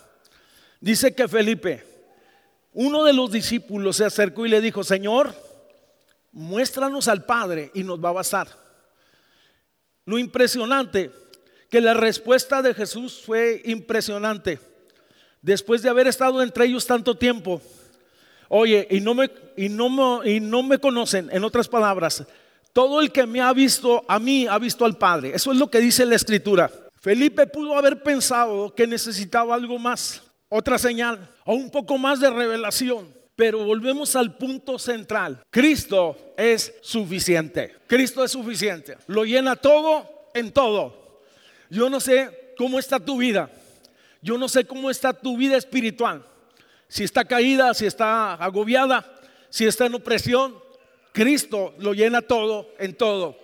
dice 0.81 1.15
que 1.15 1.27
Felipe, 1.27 1.85
uno 2.73 3.05
de 3.05 3.13
los 3.13 3.31
discípulos, 3.31 3.97
se 3.97 4.05
acercó 4.05 4.45
y 4.45 4.49
le 4.49 4.59
dijo, 4.59 4.83
Señor, 4.83 5.33
muéstranos 6.31 7.07
al 7.07 7.25
Padre 7.25 7.71
y 7.73 7.83
nos 7.83 8.03
va 8.03 8.09
a 8.09 8.13
bastar. 8.13 8.49
Lo 10.05 10.17
impresionante, 10.17 11.11
que 11.69 11.81
la 11.81 11.93
respuesta 11.93 12.61
de 12.61 12.73
Jesús 12.73 13.21
fue 13.25 13.61
impresionante. 13.65 14.59
Después 15.41 15.81
de 15.81 15.89
haber 15.89 16.07
estado 16.07 16.41
entre 16.41 16.65
ellos 16.65 16.85
tanto 16.85 17.15
tiempo, 17.15 17.61
oye, 18.49 18.87
y 18.89 18.99
no 18.99 19.13
me, 19.13 19.29
y 19.55 19.69
no 19.69 20.25
y 20.25 20.39
no 20.39 20.63
me 20.63 20.79
conocen, 20.79 21.29
en 21.31 21.43
otras 21.43 21.67
palabras, 21.67 22.25
todo 22.73 23.01
el 23.01 23.11
que 23.11 23.25
me 23.25 23.41
ha 23.41 23.53
visto 23.53 24.03
a 24.07 24.19
mí 24.19 24.47
ha 24.47 24.57
visto 24.57 24.85
al 24.85 24.97
Padre. 24.97 25.31
Eso 25.33 25.51
es 25.51 25.57
lo 25.57 25.69
que 25.69 25.79
dice 25.79 26.05
la 26.05 26.15
Escritura. 26.15 26.69
Felipe 26.99 27.47
pudo 27.47 27.77
haber 27.77 28.03
pensado 28.03 28.73
que 28.75 28.85
necesitaba 28.85 29.55
algo 29.55 29.79
más, 29.79 30.21
otra 30.49 30.77
señal, 30.77 31.29
o 31.45 31.53
un 31.53 31.69
poco 31.69 31.97
más 31.97 32.19
de 32.19 32.29
revelación. 32.29 33.07
Pero 33.35 33.63
volvemos 33.63 34.17
al 34.17 34.35
punto 34.35 34.77
central. 34.77 35.41
Cristo 35.49 36.33
es 36.35 36.73
suficiente. 36.81 37.73
Cristo 37.87 38.21
es 38.25 38.31
suficiente. 38.31 38.97
Lo 39.07 39.23
llena 39.23 39.55
todo 39.55 40.29
en 40.33 40.51
todo. 40.51 40.98
Yo 41.69 41.89
no 41.89 41.99
sé 41.99 42.53
cómo 42.57 42.79
está 42.79 42.99
tu 42.99 43.17
vida. 43.17 43.49
Yo 44.21 44.37
no 44.37 44.49
sé 44.49 44.65
cómo 44.65 44.89
está 44.89 45.13
tu 45.13 45.37
vida 45.37 45.55
espiritual. 45.55 46.25
Si 46.87 47.03
está 47.03 47.23
caída, 47.23 47.73
si 47.73 47.85
está 47.85 48.33
agobiada, 48.33 49.05
si 49.49 49.65
está 49.65 49.85
en 49.85 49.95
opresión, 49.95 50.55
Cristo 51.11 51.73
lo 51.79 51.93
llena 51.93 52.21
todo 52.21 52.69
en 52.79 52.95
todo. 52.95 53.37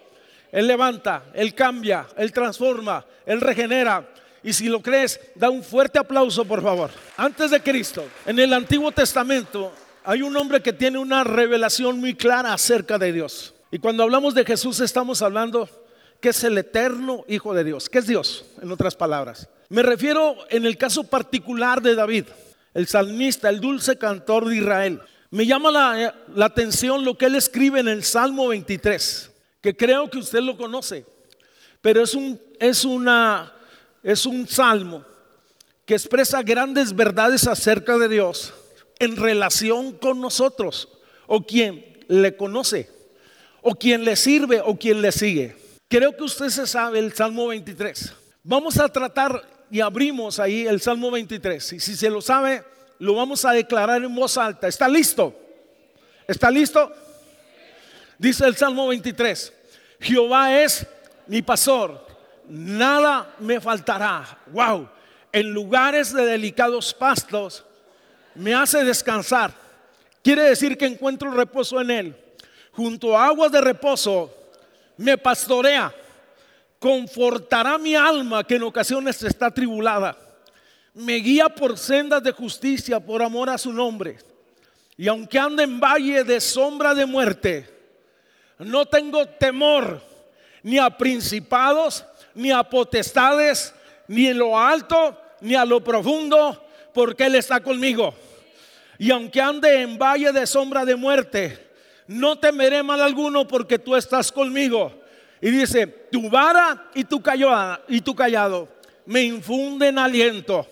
Él 0.51 0.67
levanta, 0.67 1.25
Él 1.33 1.53
cambia, 1.53 2.07
Él 2.17 2.31
transforma, 2.31 3.05
Él 3.25 3.41
regenera. 3.41 4.09
Y 4.43 4.53
si 4.53 4.67
lo 4.67 4.81
crees, 4.81 5.19
da 5.35 5.49
un 5.49 5.63
fuerte 5.63 5.99
aplauso, 5.99 6.45
por 6.45 6.61
favor. 6.61 6.91
Antes 7.17 7.51
de 7.51 7.61
Cristo, 7.61 8.05
en 8.25 8.39
el 8.39 8.53
Antiguo 8.53 8.91
Testamento, 8.91 9.71
hay 10.03 10.21
un 10.21 10.35
hombre 10.37 10.61
que 10.61 10.73
tiene 10.73 10.99
una 10.99 11.23
revelación 11.23 11.99
muy 11.99 12.15
clara 12.15 12.53
acerca 12.53 12.97
de 12.97 13.11
Dios. 13.11 13.53
Y 13.71 13.79
cuando 13.79 14.03
hablamos 14.03 14.33
de 14.35 14.45
Jesús, 14.45 14.79
estamos 14.79 15.21
hablando 15.21 15.67
que 16.25 16.29
es 16.29 16.43
el 16.43 16.57
eterno 16.57 17.23
Hijo 17.27 17.53
de 17.53 17.63
Dios. 17.63 17.87
¿Qué 17.87 17.99
es 17.99 18.07
Dios? 18.07 18.45
En 18.59 18.71
otras 18.71 18.95
palabras. 18.95 19.47
Me 19.69 19.83
refiero 19.83 20.35
en 20.49 20.65
el 20.65 20.75
caso 20.75 21.03
particular 21.03 21.83
de 21.83 21.93
David, 21.93 22.25
el 22.73 22.87
salmista, 22.87 23.47
el 23.47 23.59
dulce 23.59 23.95
cantor 23.99 24.49
de 24.49 24.55
Israel. 24.55 25.01
Me 25.29 25.45
llama 25.45 25.69
la, 25.69 26.15
atención 26.43 27.05
lo 27.05 27.15
que 27.15 27.27
él 27.27 27.35
escribe 27.35 27.79
en 27.79 27.87
el 27.87 28.03
Salmo 28.03 28.47
23, 28.47 29.29
que 29.61 29.77
creo 29.77 30.09
que 30.09 30.17
usted 30.17 30.39
lo 30.39 30.57
conoce, 30.57 31.05
pero 31.79 32.01
es 32.01 32.15
un, 32.15 32.41
es 32.59 32.83
una, 32.85 33.53
es 34.01 34.25
un 34.25 34.47
salmo 34.47 35.05
que 35.85 35.93
expresa 35.93 36.41
grandes 36.41 36.95
verdades 36.95 37.45
acerca 37.45 37.99
de 37.99 38.09
Dios 38.09 38.51
en 38.97 39.15
relación 39.15 39.91
con 39.91 40.19
nosotros, 40.21 40.89
o 41.27 41.45
quien 41.45 41.85
le 42.07 42.35
conoce, 42.35 42.89
o 43.61 43.75
quien 43.75 44.03
le 44.03 44.15
sirve, 44.15 44.59
o 44.65 44.75
quien 44.75 45.03
le 45.03 45.11
sigue. 45.11 45.64
Creo 45.95 46.13
que 46.13 46.23
usted 46.23 46.49
se 46.49 46.67
sabe 46.67 46.99
el 46.99 47.13
Salmo 47.13 47.47
23. 47.47 48.11
Vamos 48.43 48.77
a 48.81 48.89
tratar 48.89 49.41
y 49.71 49.79
abrimos 49.79 50.41
ahí 50.41 50.67
el 50.67 50.81
Salmo 50.81 51.09
23. 51.09 51.71
Y 51.71 51.79
si 51.79 51.95
se 51.95 52.09
lo 52.09 52.19
sabe, 52.21 52.65
lo 52.99 53.15
vamos 53.15 53.45
a 53.45 53.53
declarar 53.53 54.03
en 54.03 54.13
voz 54.13 54.37
alta. 54.37 54.67
¿Está 54.67 54.89
listo? 54.89 55.33
¿Está 56.27 56.51
listo? 56.51 56.91
Dice 58.17 58.45
el 58.45 58.57
Salmo 58.57 58.89
23, 58.89 59.53
Jehová 60.01 60.61
es 60.61 60.85
mi 61.27 61.41
pastor, 61.41 62.05
nada 62.49 63.33
me 63.39 63.61
faltará. 63.61 64.39
Wow, 64.47 64.89
en 65.31 65.53
lugares 65.53 66.11
de 66.11 66.25
delicados 66.25 66.93
pastos 66.93 67.63
me 68.33 68.53
hace 68.53 68.83
descansar. 68.83 69.53
Quiere 70.21 70.41
decir 70.41 70.77
que 70.77 70.87
encuentro 70.87 71.31
reposo 71.31 71.79
en 71.79 71.89
él. 71.89 72.15
Junto 72.73 73.17
a 73.17 73.27
aguas 73.27 73.49
de 73.53 73.61
reposo 73.61 74.41
me 74.97 75.17
pastorea, 75.17 75.93
confortará 76.79 77.77
mi 77.77 77.95
alma 77.95 78.43
que 78.43 78.55
en 78.55 78.63
ocasiones 78.63 79.21
está 79.23 79.51
tribulada 79.51 80.17
me 80.95 81.15
guía 81.15 81.49
por 81.49 81.77
sendas 81.77 82.23
de 82.23 82.31
justicia 82.31 82.99
por 82.99 83.21
amor 83.21 83.49
a 83.49 83.57
su 83.57 83.71
nombre. 83.71 84.17
Y 84.97 85.09
aunque 85.09 85.37
ande 85.37 85.63
en 85.63 85.79
valle 85.79 86.23
de 86.23 86.39
sombra 86.39 86.95
de 86.95 87.05
muerte, 87.05 87.69
no 88.57 88.85
tengo 88.85 89.27
temor 89.27 90.01
ni 90.63 90.79
a 90.79 90.89
principados, 90.89 92.05
ni 92.33 92.49
a 92.49 92.63
potestades, 92.63 93.75
ni 94.07 94.27
en 94.27 94.39
lo 94.39 94.57
alto, 94.57 95.19
ni 95.41 95.53
a 95.53 95.65
lo 95.65 95.83
profundo, 95.83 96.65
porque 96.93 97.25
Él 97.25 97.35
está 97.35 97.59
conmigo. 97.59 98.15
Y 98.97 99.11
aunque 99.11 99.41
ande 99.41 99.81
en 99.81 99.97
valle 99.97 100.31
de 100.31 100.47
sombra 100.47 100.85
de 100.85 100.95
muerte, 100.95 101.74
no 102.07 102.37
temeré 102.37 102.83
mal 102.83 103.01
alguno 103.01 103.47
porque 103.47 103.79
tú 103.79 103.95
estás 103.95 104.31
conmigo. 104.31 105.01
Y 105.41 105.51
dice, 105.51 105.87
tu 105.87 106.29
vara 106.29 106.89
y 106.93 107.03
tu 107.03 107.21
callado, 107.21 107.81
y 107.87 108.01
tu 108.01 108.15
callado 108.15 108.67
me 109.05 109.21
infunden 109.21 109.99
aliento 109.99 110.67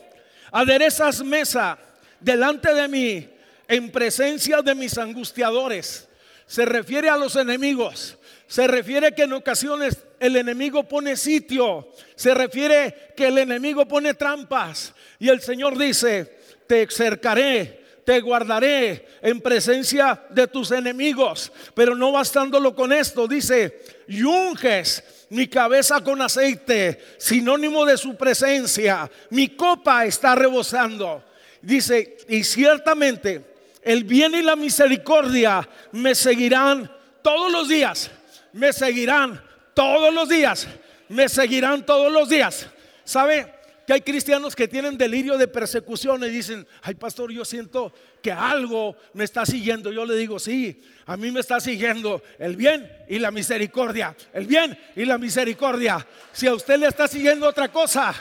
aderezas 0.54 1.24
mesa 1.24 1.80
delante 2.20 2.74
de 2.74 2.88
mí 2.88 3.30
en 3.68 3.92
presencia 3.92 4.62
de 4.62 4.76
mis 4.76 4.98
angustiadores. 4.98 6.08
Se 6.46 6.64
refiere 6.64 7.10
a 7.10 7.18
los 7.18 7.36
enemigos. 7.36 8.18
Se 8.48 8.68
refiere 8.68 9.14
que 9.16 9.24
en 9.24 9.34
ocasiones 9.34 9.98
el 10.20 10.36
enemigo 10.36 10.88
pone 10.88 11.18
sitio. 11.18 11.90
Se 12.16 12.36
refiere 12.36 13.14
que 13.18 13.28
el 13.28 13.40
enemigo 13.40 13.88
pone 13.88 14.14
trampas. 14.14 14.94
Y 15.18 15.30
el 15.30 15.42
Señor 15.42 15.76
dice, 15.76 16.38
te 16.68 16.88
cercaré 16.88 17.83
te 18.06 18.20
guardaré 18.20 19.08
en 19.22 19.42
presencia 19.42 20.24
de 20.30 20.48
tus 20.48 20.72
enemigos. 20.72 21.52
Pero 21.74 21.96
no 21.96 22.12
bastándolo 22.12 22.76
con 22.76 22.92
esto, 22.92 23.28
dice, 23.28 23.82
y 24.08 24.24
unges 24.24 25.04
mi 25.30 25.48
cabeza 25.48 26.02
con 26.02 26.22
aceite, 26.22 27.00
sinónimo 27.18 27.86
de 27.86 27.98
su 27.98 28.16
presencia. 28.16 29.10
Mi 29.30 29.50
copa 29.50 30.06
está 30.06 30.36
rebosando. 30.36 31.24
Dice, 31.62 32.18
y 32.28 32.44
ciertamente 32.44 33.54
el 33.82 34.04
bien 34.04 34.34
y 34.36 34.42
la 34.42 34.56
misericordia 34.56 35.68
me 35.92 36.16
seguirán 36.16 36.92
todos 37.22 37.52
los 37.52 37.68
días. 37.68 38.12
Me 38.54 38.72
seguirán 38.72 39.42
todos 39.74 40.14
los 40.14 40.30
días. 40.30 40.68
Me 41.10 41.28
seguirán 41.28 41.86
todos 41.86 42.12
los 42.12 42.30
días. 42.30 42.68
¿Sabe? 43.04 43.53
Que 43.86 43.94
hay 43.94 44.02
cristianos 44.02 44.56
que 44.56 44.68
tienen 44.68 44.98
delirio 44.98 45.38
de 45.38 45.48
persecución 45.48 46.24
y 46.24 46.30
dicen, 46.30 46.66
ay 46.82 46.96
pastor, 46.96 47.32
yo 47.32 47.44
siento 47.44 47.94
que 48.22 48.32
algo 48.32 48.96
me 49.14 49.26
está 49.26 49.46
siguiendo. 49.46 49.92
Yo 49.92 50.06
le 50.06 50.16
digo, 50.16 50.40
sí, 50.40 50.82
a 51.06 51.18
mí 51.18 51.32
me 51.32 51.42
está 51.42 51.60
siguiendo 51.60 52.22
el 52.40 52.56
bien 52.56 52.90
y 53.10 53.20
la 53.20 53.32
misericordia. 53.32 54.16
El 54.34 54.48
bien 54.48 54.78
y 54.96 55.04
la 55.06 55.18
misericordia. 55.18 56.06
Si 56.32 56.48
a 56.48 56.54
usted 56.54 56.78
le 56.78 56.88
está 56.88 57.08
siguiendo 57.08 57.48
otra 57.48 57.70
cosa, 57.70 58.14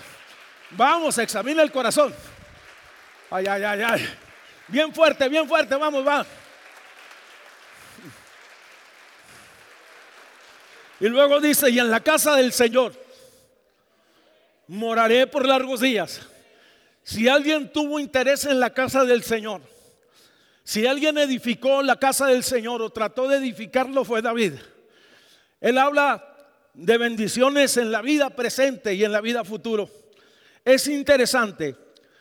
vamos, 0.73 1.17
examina 1.19 1.63
el 1.63 1.71
corazón. 1.71 2.13
Ay, 3.31 3.47
ay, 3.47 3.63
ay, 3.63 3.83
ay. 3.83 4.09
Bien 4.67 4.93
fuerte, 4.93 5.29
bien 5.29 5.47
fuerte, 5.47 5.77
vamos, 5.77 6.07
va. 6.07 6.27
Y 10.99 11.09
luego 11.09 11.41
dice, 11.41 11.71
y 11.71 11.79
en 11.79 11.91
la 11.91 12.01
casa 12.01 12.35
del 12.37 12.53
Señor 12.53 12.95
moraré 14.73 15.27
por 15.27 15.47
largos 15.47 15.81
días. 15.81 16.23
Si 17.03 17.29
alguien 17.29 17.71
tuvo 17.71 18.01
interés 18.01 18.47
en 18.47 18.59
la 18.59 18.73
casa 18.73 19.05
del 19.05 19.23
Señor, 19.23 19.61
si 20.65 20.87
alguien 20.87 21.19
edificó 21.19 21.83
la 21.83 21.97
casa 21.97 22.29
del 22.29 22.43
Señor 22.43 22.81
o 22.81 22.89
trató 22.89 23.29
de 23.29 23.37
edificarlo 23.37 24.03
fue 24.03 24.23
David. 24.23 24.55
Él 25.61 25.77
habla 25.77 26.27
de 26.73 26.97
bendiciones 26.97 27.77
en 27.77 27.93
la 27.93 28.01
vida 28.01 28.31
presente 28.31 28.95
y 28.95 29.05
en 29.05 29.13
la 29.13 29.21
vida 29.21 29.45
futuro. 29.45 29.91
Es 30.65 30.89
interesante, 30.89 31.77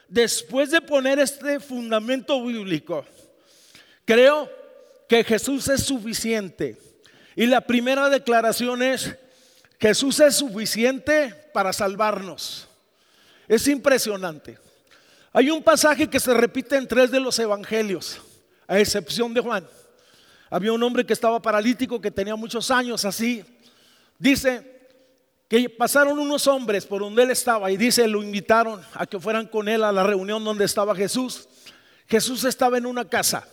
después 0.10 0.72
de 0.72 0.82
poner 0.82 1.20
este 1.20 1.62
fundamento 1.62 2.44
bíblico, 2.44 3.06
creo 4.04 4.52
que 5.08 5.24
Jesús 5.24 5.70
es 5.70 5.84
suficiente. 5.84 6.76
Y 7.34 7.46
la 7.46 7.62
primera 7.62 8.10
declaración 8.10 8.84
es, 8.84 9.16
Jesús 9.82 10.20
es 10.20 10.36
suficiente 10.36 11.34
para 11.52 11.74
salvarnos. 11.74 12.68
Es 13.48 13.68
impresionante. 13.68 14.60
Hay 15.34 15.50
un 15.50 15.64
pasaje 15.64 16.08
que 16.08 16.20
se 16.20 16.36
repite 16.36 16.78
en 16.78 16.88
tres 16.88 17.10
de 17.10 17.20
los 17.20 17.40
evangelios, 17.40 18.22
a 18.68 18.80
excepción 18.80 19.34
de 19.34 19.42
Juan. 19.42 19.68
Había 20.52 20.72
un 20.72 20.84
hombre 20.84 21.04
que 21.04 21.14
estaba 21.14 21.42
paralítico, 21.42 22.00
que 22.00 22.12
tenía 22.12 22.36
muchos 22.36 22.70
años 22.70 23.06
así. 23.06 23.44
Dice 24.20 24.82
que 25.48 25.68
pasaron 25.68 26.20
unos 26.20 26.46
hombres 26.46 26.86
por 26.86 27.02
donde 27.02 27.24
él 27.24 27.32
estaba 27.32 27.72
y 27.72 27.78
dice, 27.78 28.08
lo 28.08 28.22
invitaron 28.22 28.82
a 28.94 29.08
que 29.08 29.20
fueran 29.20 29.48
con 29.48 29.68
él 29.68 29.84
a 29.84 29.92
la 29.92 30.04
reunión 30.04 30.44
donde 30.44 30.66
estaba 30.66 30.96
Jesús. 30.96 31.48
Jesús 32.08 32.44
estaba 32.44 32.78
en 32.78 32.86
una 32.86 33.10
casa. 33.10 33.48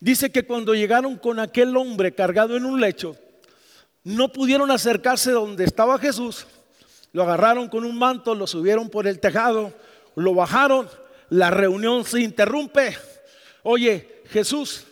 Dice 0.00 0.30
que 0.30 0.44
cuando 0.44 0.74
llegaron 0.74 1.16
con 1.16 1.38
aquel 1.38 1.74
hombre 1.78 2.14
cargado 2.14 2.56
en 2.56 2.66
un 2.66 2.78
lecho, 2.78 3.16
no 4.06 4.28
pudieron 4.32 4.70
acercarse 4.70 5.32
donde 5.32 5.64
estaba 5.64 5.98
Jesús. 5.98 6.46
Lo 7.10 7.24
agarraron 7.24 7.68
con 7.68 7.84
un 7.84 7.98
manto, 7.98 8.36
lo 8.36 8.46
subieron 8.46 8.88
por 8.88 9.08
el 9.08 9.18
tejado, 9.18 9.74
lo 10.14 10.32
bajaron, 10.32 10.88
la 11.28 11.50
reunión 11.50 12.04
se 12.04 12.20
interrumpe. 12.20 12.96
Oye, 13.64 14.22
Jesús 14.30 14.84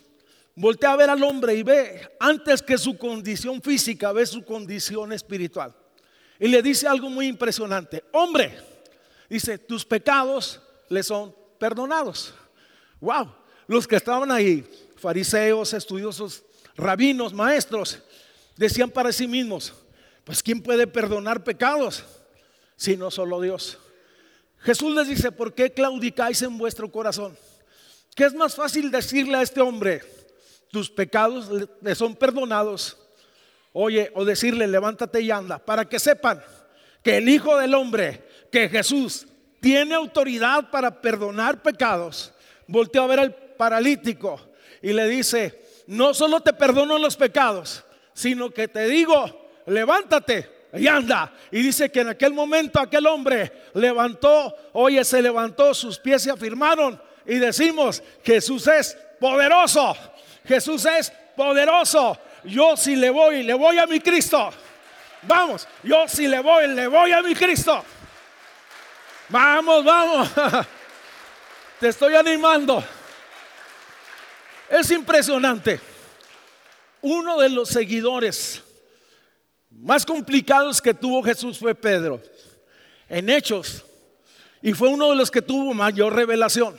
voltea 0.57 0.95
a 0.95 0.97
ver 0.97 1.11
al 1.11 1.23
hombre 1.23 1.55
y 1.55 1.63
ve, 1.63 2.11
antes 2.19 2.61
que 2.61 2.77
su 2.77 2.99
condición 2.99 3.63
física, 3.63 4.11
ve 4.11 4.27
su 4.27 4.45
condición 4.45 5.13
espiritual. 5.13 5.73
Y 6.41 6.49
le 6.49 6.61
dice 6.61 6.89
algo 6.89 7.09
muy 7.09 7.29
impresionante. 7.29 8.03
Hombre, 8.11 8.59
dice, 9.31 9.59
tus 9.59 9.85
pecados 9.85 10.61
le 10.89 11.05
son 11.05 11.33
perdonados. 11.61 12.35
Wow, 12.99 13.33
los 13.69 13.87
que 13.87 13.95
estaban 13.95 14.33
ahí, 14.33 14.69
fariseos, 14.97 15.73
estudiosos, 15.73 16.43
rabinos, 16.77 17.33
maestros, 17.33 18.03
decían 18.57 18.91
para 18.91 19.13
sí 19.13 19.27
mismos, 19.27 19.73
pues 20.25 20.43
¿quién 20.43 20.63
puede 20.63 20.87
perdonar 20.87 21.45
pecados? 21.45 22.05
Si 22.77 22.97
no 22.97 23.11
solo 23.11 23.41
Dios. 23.41 23.79
Jesús 24.61 24.95
les 24.95 25.09
dice, 25.09 25.31
¿por 25.31 25.55
qué 25.55 25.73
claudicáis 25.73 26.41
en 26.43 26.57
vuestro 26.57 26.91
corazón? 26.91 27.37
¿Qué 28.15 28.25
es 28.25 28.35
más 28.35 28.55
fácil 28.55 28.91
decirle 28.91 29.37
a 29.37 29.43
este 29.43 29.61
hombre, 29.61 30.03
tus 30.71 30.91
pecados 30.91 31.51
le 31.81 31.95
son 31.95 32.17
perdonados? 32.17 32.97
Oye, 33.73 34.11
o 34.15 34.25
decirle, 34.25 34.67
levántate 34.67 35.21
y 35.21 35.31
anda, 35.31 35.59
para 35.59 35.89
que 35.89 35.99
sepan 35.99 36.43
que 37.03 37.19
el 37.19 37.29
Hijo 37.29 37.59
del 37.59 37.75
Hombre, 37.75 38.23
que 38.51 38.69
Jesús, 38.69 39.27
tiene 39.61 39.95
autoridad 39.95 40.71
para 40.71 41.01
perdonar 41.01 41.63
pecados. 41.63 42.33
Volteó 42.67 43.03
a 43.03 43.07
ver 43.09 43.21
al 43.21 43.35
paralítico 43.35 44.41
y 44.81 44.93
le 44.93 45.09
dice, 45.09 45.63
no 45.87 46.15
solo 46.15 46.41
te 46.41 46.53
perdono 46.53 46.99
los 46.99 47.17
pecados, 47.17 47.85
sino 48.15 48.51
que 48.51 48.69
te 48.69 48.87
digo, 48.87 49.49
levántate 49.67 50.69
y 50.73 50.87
anda. 50.87 51.33
Y 51.51 51.63
dice 51.63 51.91
que 51.91 52.01
en 52.01 52.09
aquel 52.09 52.33
momento 52.33 52.81
aquel 52.81 53.07
hombre 53.07 53.53
levantó, 53.75 54.55
oye, 54.73 55.05
se 55.05 55.21
levantó, 55.21 55.75
sus 55.75 55.99
pies 55.99 56.23
se 56.23 56.31
afirmaron 56.31 57.01
y 57.27 57.37
decimos, 57.37 58.03
Jesús 58.23 58.67
es 58.69 58.97
poderoso, 59.21 59.97
Jesús 60.47 60.87
es 60.87 61.13
poderoso. 61.37 62.17
Yo 62.45 62.77
si 62.77 62.95
le 62.95 63.11
voy, 63.11 63.43
le 63.43 63.55
voy 63.55 63.79
a 63.79 63.87
mi 63.87 64.01
Cristo. 64.01 64.53
Vamos, 65.23 65.67
yo 65.83 66.07
si 66.07 66.29
le 66.29 66.41
voy, 66.41 66.69
le 66.69 66.87
voy 66.87 67.13
a 67.13 67.23
mi 67.23 67.35
Cristo. 67.35 67.85
Vamos, 69.31 69.85
vamos. 69.85 70.31
Te 71.81 71.89
estoy 71.89 72.15
animando. 72.15 72.85
Es 74.69 74.91
impresionante 74.91 75.94
uno 77.05 77.39
de 77.39 77.51
los 77.51 77.69
seguidores 77.69 78.63
más 79.71 80.07
complicados 80.07 80.81
que 80.81 80.95
tuvo 80.95 81.23
Jesús 81.23 81.59
fue 81.59 81.75
Pedro, 81.75 82.19
en 83.11 83.29
hechos, 83.29 83.85
y 84.63 84.73
fue 84.73 84.89
uno 84.89 85.11
de 85.11 85.17
los 85.17 85.31
que 85.31 85.43
tuvo 85.43 85.75
mayor 85.75 86.15
revelación. 86.15 86.75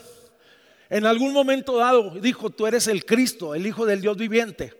En 0.89 1.05
algún 1.05 1.31
momento 1.31 1.77
dado 1.77 2.09
dijo, 2.19 2.49
tú 2.49 2.65
eres 2.65 2.87
el 2.87 3.05
Cristo, 3.05 3.53
el 3.53 3.67
Hijo 3.67 3.85
del 3.85 4.01
Dios 4.01 4.17
viviente. 4.17 4.73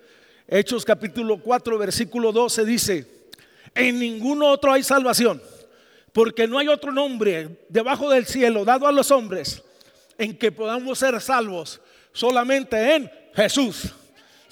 Hechos 0.48 0.84
capítulo 0.84 1.38
4, 1.38 1.78
versículo 1.78 2.32
12 2.32 2.66
dice, 2.66 3.08
en 3.76 4.00
ningún 4.00 4.42
otro 4.42 4.72
hay 4.72 4.82
salvación, 4.82 5.40
porque 6.12 6.48
no 6.48 6.58
hay 6.58 6.70
otro 6.70 6.92
nombre 6.92 7.68
debajo 7.70 8.10
del 8.10 8.26
cielo 8.26 8.66
dado 8.66 8.88
a 8.88 8.92
los 8.92 9.12
hombres 9.12 9.62
en 10.18 10.36
que 10.36 10.52
podamos 10.52 10.98
ser 10.98 11.22
salvos, 11.22 11.82
solamente 12.14 12.96
en 12.96 13.12
Jesús 13.36 13.94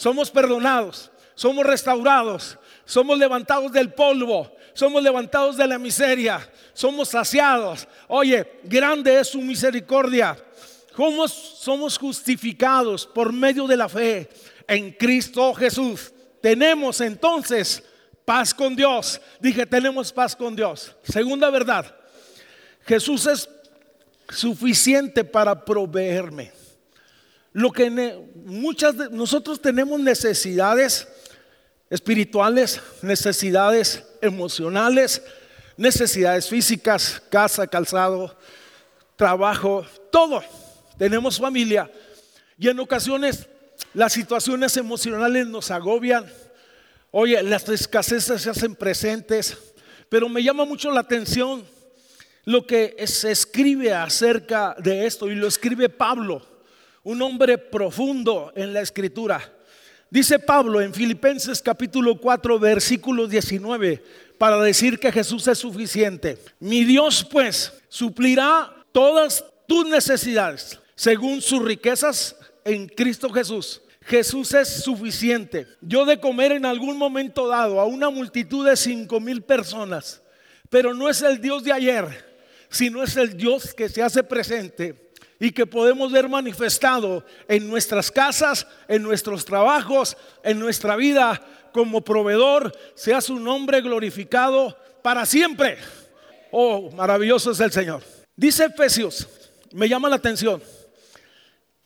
somos 0.03 0.29
perdonados, 0.29 1.09
somos 1.33 1.65
restaurados, 1.65 2.57
somos 2.83 3.17
levantados 3.17 3.71
del 3.71 3.93
polvo, 3.93 4.53
somos 4.73 5.01
levantados 5.01 5.55
de 5.55 5.65
la 5.65 5.79
miseria, 5.79 6.45
somos 6.73 7.07
saciados. 7.07 7.87
Oye, 8.09 8.59
grande 8.65 9.17
es 9.17 9.29
su 9.29 9.39
misericordia. 9.39 10.37
¿Cómo 10.93 11.25
somos 11.29 11.97
justificados 11.97 13.07
por 13.07 13.31
medio 13.31 13.65
de 13.65 13.77
la 13.77 13.87
fe 13.87 14.29
en 14.67 14.91
Cristo 14.91 15.53
Jesús? 15.53 16.11
Tenemos 16.41 16.99
entonces 16.99 17.81
paz 18.25 18.53
con 18.53 18.75
Dios. 18.75 19.21
Dije, 19.39 19.65
tenemos 19.65 20.11
paz 20.11 20.35
con 20.35 20.53
Dios. 20.53 20.93
Segunda 21.03 21.49
verdad, 21.49 21.95
Jesús 22.85 23.25
es 23.25 23.49
suficiente 24.27 25.23
para 25.23 25.63
proveerme. 25.63 26.62
Lo 27.53 27.71
que 27.71 27.89
muchas 28.45 28.97
de 28.97 29.09
nosotros 29.11 29.61
tenemos 29.61 29.99
necesidades 29.99 31.07
espirituales, 31.87 32.81
necesidades 33.03 34.03
emocionales, 34.21 35.21
necesidades 35.77 36.49
físicas, 36.49 37.21
casa, 37.29 37.67
calzado, 37.67 38.35
trabajo, 39.15 39.85
todo. 40.11 40.43
Tenemos 40.97 41.37
familia 41.37 41.91
y 42.57 42.69
en 42.69 42.79
ocasiones 42.79 43.47
las 43.93 44.13
situaciones 44.13 44.75
emocionales 44.75 45.45
nos 45.45 45.69
agobian. 45.69 46.25
Oye, 47.11 47.43
las 47.43 47.69
escaseces 47.69 48.41
se 48.41 48.49
hacen 48.49 48.75
presentes, 48.75 49.55
pero 50.09 50.27
me 50.27 50.41
llama 50.41 50.65
mucho 50.65 50.89
la 50.89 51.01
atención 51.01 51.63
lo 52.45 52.65
que 52.65 52.95
se 53.05 53.31
escribe 53.31 53.93
acerca 53.93 54.75
de 54.79 55.05
esto 55.05 55.29
y 55.29 55.35
lo 55.35 55.45
escribe 55.45 55.87
Pablo 55.89 56.52
un 57.03 57.21
hombre 57.21 57.57
profundo 57.57 58.51
en 58.55 58.73
la 58.73 58.81
escritura. 58.81 59.41
Dice 60.09 60.39
Pablo 60.39 60.79
en 60.79 60.93
Filipenses 60.93 61.61
capítulo 61.61 62.19
4 62.19 62.59
versículo 62.59 63.27
19 63.27 64.03
para 64.37 64.57
decir 64.61 64.99
que 64.99 65.11
Jesús 65.11 65.47
es 65.47 65.57
suficiente. 65.57 66.37
Mi 66.59 66.83
Dios 66.83 67.27
pues 67.29 67.73
suplirá 67.89 68.73
todas 68.91 69.43
tus 69.67 69.87
necesidades 69.87 70.79
según 70.95 71.41
sus 71.41 71.61
riquezas 71.61 72.35
en 72.63 72.87
Cristo 72.87 73.29
Jesús. 73.29 73.81
Jesús 74.05 74.53
es 74.53 74.83
suficiente. 74.83 75.65
Yo 75.81 76.05
de 76.05 76.19
comer 76.19 76.51
en 76.51 76.65
algún 76.65 76.97
momento 76.97 77.47
dado 77.47 77.79
a 77.79 77.85
una 77.85 78.09
multitud 78.09 78.67
de 78.67 78.75
cinco 78.75 79.19
mil 79.19 79.41
personas, 79.41 80.21
pero 80.69 80.93
no 80.93 81.09
es 81.09 81.21
el 81.21 81.39
Dios 81.39 81.63
de 81.63 81.71
ayer, 81.71 82.33
sino 82.69 83.01
es 83.01 83.15
el 83.15 83.35
Dios 83.35 83.73
que 83.73 83.89
se 83.89 84.03
hace 84.03 84.23
presente 84.23 85.02
y 85.43 85.51
que 85.51 85.65
podemos 85.65 86.09
ver 86.09 86.29
manifestado 86.29 87.25
en 87.49 87.67
nuestras 87.67 88.09
casas, 88.09 88.65
en 88.87 89.03
nuestros 89.03 89.43
trabajos, 89.43 90.15
en 90.41 90.57
nuestra 90.57 90.95
vida 90.95 91.45
como 91.73 91.99
proveedor, 91.99 92.71
sea 92.95 93.19
su 93.19 93.37
nombre 93.37 93.81
glorificado 93.81 94.77
para 95.01 95.25
siempre. 95.25 95.79
Oh, 96.49 96.89
maravilloso 96.91 97.51
es 97.51 97.59
el 97.59 97.73
Señor. 97.73 98.01
Dice 98.37 98.63
Efesios, 98.63 99.27
me 99.73 99.89
llama 99.89 100.07
la 100.07 100.15
atención. 100.15 100.63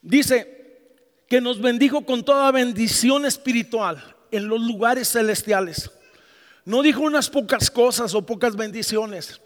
Dice 0.03 0.85
que 1.27 1.41
nos 1.41 1.59
bendijo 1.59 2.05
con 2.05 2.23
toda 2.23 2.51
bendición 2.51 3.25
espiritual 3.25 4.15
en 4.29 4.49
los 4.49 4.61
lugares 4.61 5.11
celestiales. 5.11 5.89
No 6.63 6.83
dijo 6.83 7.01
unas 7.01 7.27
pocas 7.27 7.71
cosas 7.71 8.13
o 8.13 8.23
pocas 8.23 8.55
bendiciones. 8.55 9.41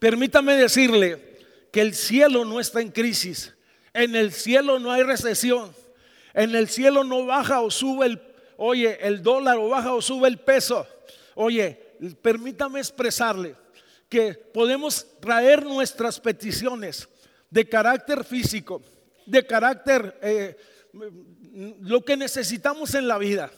Permítame 0.00 0.56
decirle 0.56 1.31
que 1.72 1.80
el 1.80 1.94
cielo 1.94 2.44
no 2.44 2.60
está 2.60 2.80
en 2.80 2.90
crisis. 2.90 3.52
En 3.92 4.14
el 4.14 4.32
cielo 4.32 4.78
no 4.78 4.92
hay 4.92 5.02
recesión. 5.02 5.74
En 6.34 6.54
el 6.54 6.68
cielo 6.68 7.02
no 7.02 7.26
baja 7.26 7.60
o 7.60 7.70
sube 7.70 8.06
el, 8.06 8.22
oye, 8.56 8.98
el 9.00 9.22
dólar 9.22 9.56
o 9.58 9.68
baja 9.68 9.92
o 9.92 10.00
sube 10.00 10.28
el 10.28 10.38
peso. 10.38 10.86
Oye, 11.34 11.78
permítame 12.20 12.78
expresarle 12.78 13.56
que 14.08 14.34
podemos 14.34 15.06
traer 15.20 15.64
nuestras 15.64 16.20
peticiones 16.20 17.08
de 17.50 17.66
carácter 17.66 18.24
físico, 18.24 18.82
de 19.24 19.46
carácter, 19.46 20.18
eh, 20.22 20.56
lo 21.80 22.04
que 22.04 22.16
necesitamos 22.16 22.94
en 22.94 23.08
la 23.08 23.16
vida. 23.16 23.50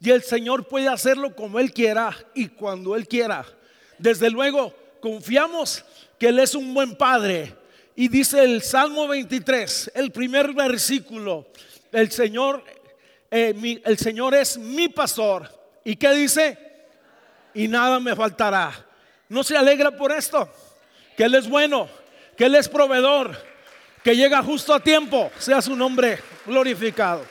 Y 0.00 0.10
el 0.10 0.22
Señor 0.22 0.68
puede 0.68 0.88
hacerlo 0.88 1.34
como 1.34 1.58
Él 1.58 1.72
quiera 1.72 2.16
y 2.34 2.48
cuando 2.48 2.96
Él 2.96 3.06
quiera. 3.06 3.44
Desde 3.98 4.30
luego, 4.30 4.74
confiamos 5.00 5.84
que 6.18 6.28
Él 6.28 6.38
es 6.38 6.54
un 6.54 6.72
buen 6.72 6.96
Padre. 6.96 7.54
Y 8.00 8.06
dice 8.06 8.44
el 8.44 8.62
Salmo 8.62 9.08
23, 9.08 9.90
el 9.92 10.12
primer 10.12 10.52
versículo, 10.52 11.48
el 11.90 12.12
Señor, 12.12 12.62
eh, 13.28 13.80
el 13.84 13.98
Señor 13.98 14.36
es 14.36 14.56
mi 14.56 14.88
pastor. 14.88 15.50
¿Y 15.82 15.96
qué 15.96 16.14
dice? 16.14 16.56
Y 17.54 17.66
nada 17.66 17.98
me 17.98 18.14
faltará. 18.14 18.72
¿No 19.28 19.42
se 19.42 19.56
alegra 19.56 19.90
por 19.90 20.12
esto? 20.12 20.48
Que 21.16 21.24
Él 21.24 21.34
es 21.34 21.48
bueno, 21.48 21.88
que 22.36 22.44
Él 22.44 22.54
es 22.54 22.68
proveedor, 22.68 23.36
que 24.04 24.14
llega 24.14 24.44
justo 24.44 24.72
a 24.72 24.78
tiempo, 24.78 25.32
sea 25.36 25.60
su 25.60 25.74
nombre 25.74 26.20
glorificado. 26.46 27.24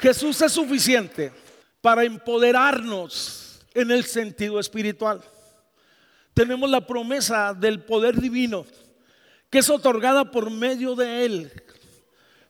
Jesús 0.00 0.40
es 0.40 0.52
suficiente 0.52 1.32
para 1.82 2.04
empoderarnos 2.04 3.60
en 3.74 3.90
el 3.90 4.06
sentido 4.06 4.58
espiritual. 4.58 5.20
Tenemos 6.32 6.70
la 6.70 6.86
promesa 6.86 7.52
del 7.52 7.82
poder 7.82 8.18
divino 8.18 8.64
que 9.50 9.58
es 9.58 9.68
otorgada 9.68 10.30
por 10.30 10.50
medio 10.50 10.94
de 10.94 11.24
Él, 11.24 11.52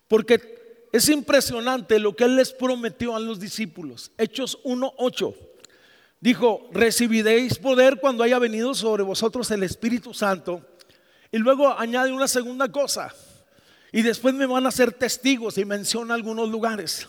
porque 0.07 0.89
es 0.93 1.09
impresionante 1.09 1.99
lo 1.99 2.15
que 2.15 2.25
Él 2.25 2.37
les 2.37 2.53
prometió 2.53 3.17
a 3.17 3.21
los 3.21 3.41
discípulos. 3.41 4.13
Hechos 4.19 4.59
1.8 4.65 5.35
dijo, 6.21 6.69
recibiréis 6.73 7.59
poder 7.59 7.99
cuando 8.01 8.23
haya 8.23 8.39
venido 8.39 8.75
sobre 8.75 9.03
vosotros 9.03 9.51
el 9.51 9.63
Espíritu 9.63 10.13
Santo. 10.13 10.65
Y 11.33 11.39
luego 11.39 11.79
añade 11.79 12.13
una 12.13 12.29
segunda 12.29 12.71
cosa. 12.71 13.15
Y 13.93 14.03
después 14.03 14.35
me 14.35 14.47
van 14.47 14.67
a 14.67 14.71
ser 14.71 14.93
testigos 14.93 15.59
y 15.59 15.65
menciona 15.65 16.15
algunos 16.15 16.49
lugares. 16.49 17.09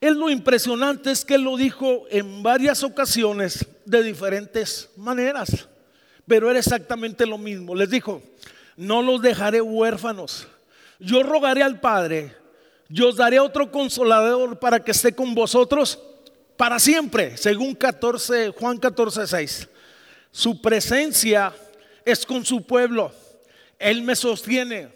Él 0.00 0.14
lo 0.14 0.30
impresionante 0.30 1.10
es 1.10 1.24
que 1.24 1.38
lo 1.38 1.56
dijo 1.56 2.04
en 2.10 2.42
varias 2.42 2.82
ocasiones 2.82 3.66
de 3.84 4.02
diferentes 4.02 4.90
maneras. 4.96 5.68
Pero 6.26 6.48
era 6.48 6.58
exactamente 6.58 7.26
lo 7.26 7.36
mismo. 7.36 7.74
Les 7.74 7.90
dijo, 7.90 8.22
no 8.80 9.02
los 9.02 9.20
dejaré 9.20 9.60
huérfanos. 9.60 10.48
Yo 10.98 11.22
rogaré 11.22 11.62
al 11.62 11.80
Padre, 11.80 12.34
yo 12.88 13.10
os 13.10 13.16
daré 13.16 13.38
otro 13.38 13.70
consolador 13.70 14.58
para 14.58 14.82
que 14.82 14.92
esté 14.92 15.14
con 15.14 15.34
vosotros 15.34 15.98
para 16.56 16.78
siempre, 16.78 17.36
según 17.36 17.74
14, 17.74 18.50
Juan 18.50 18.78
14, 18.78 19.26
6. 19.26 19.68
Su 20.30 20.62
presencia 20.62 21.52
es 22.06 22.24
con 22.24 22.42
su 22.44 22.66
pueblo. 22.66 23.12
Él 23.78 24.02
me 24.02 24.16
sostiene, 24.16 24.88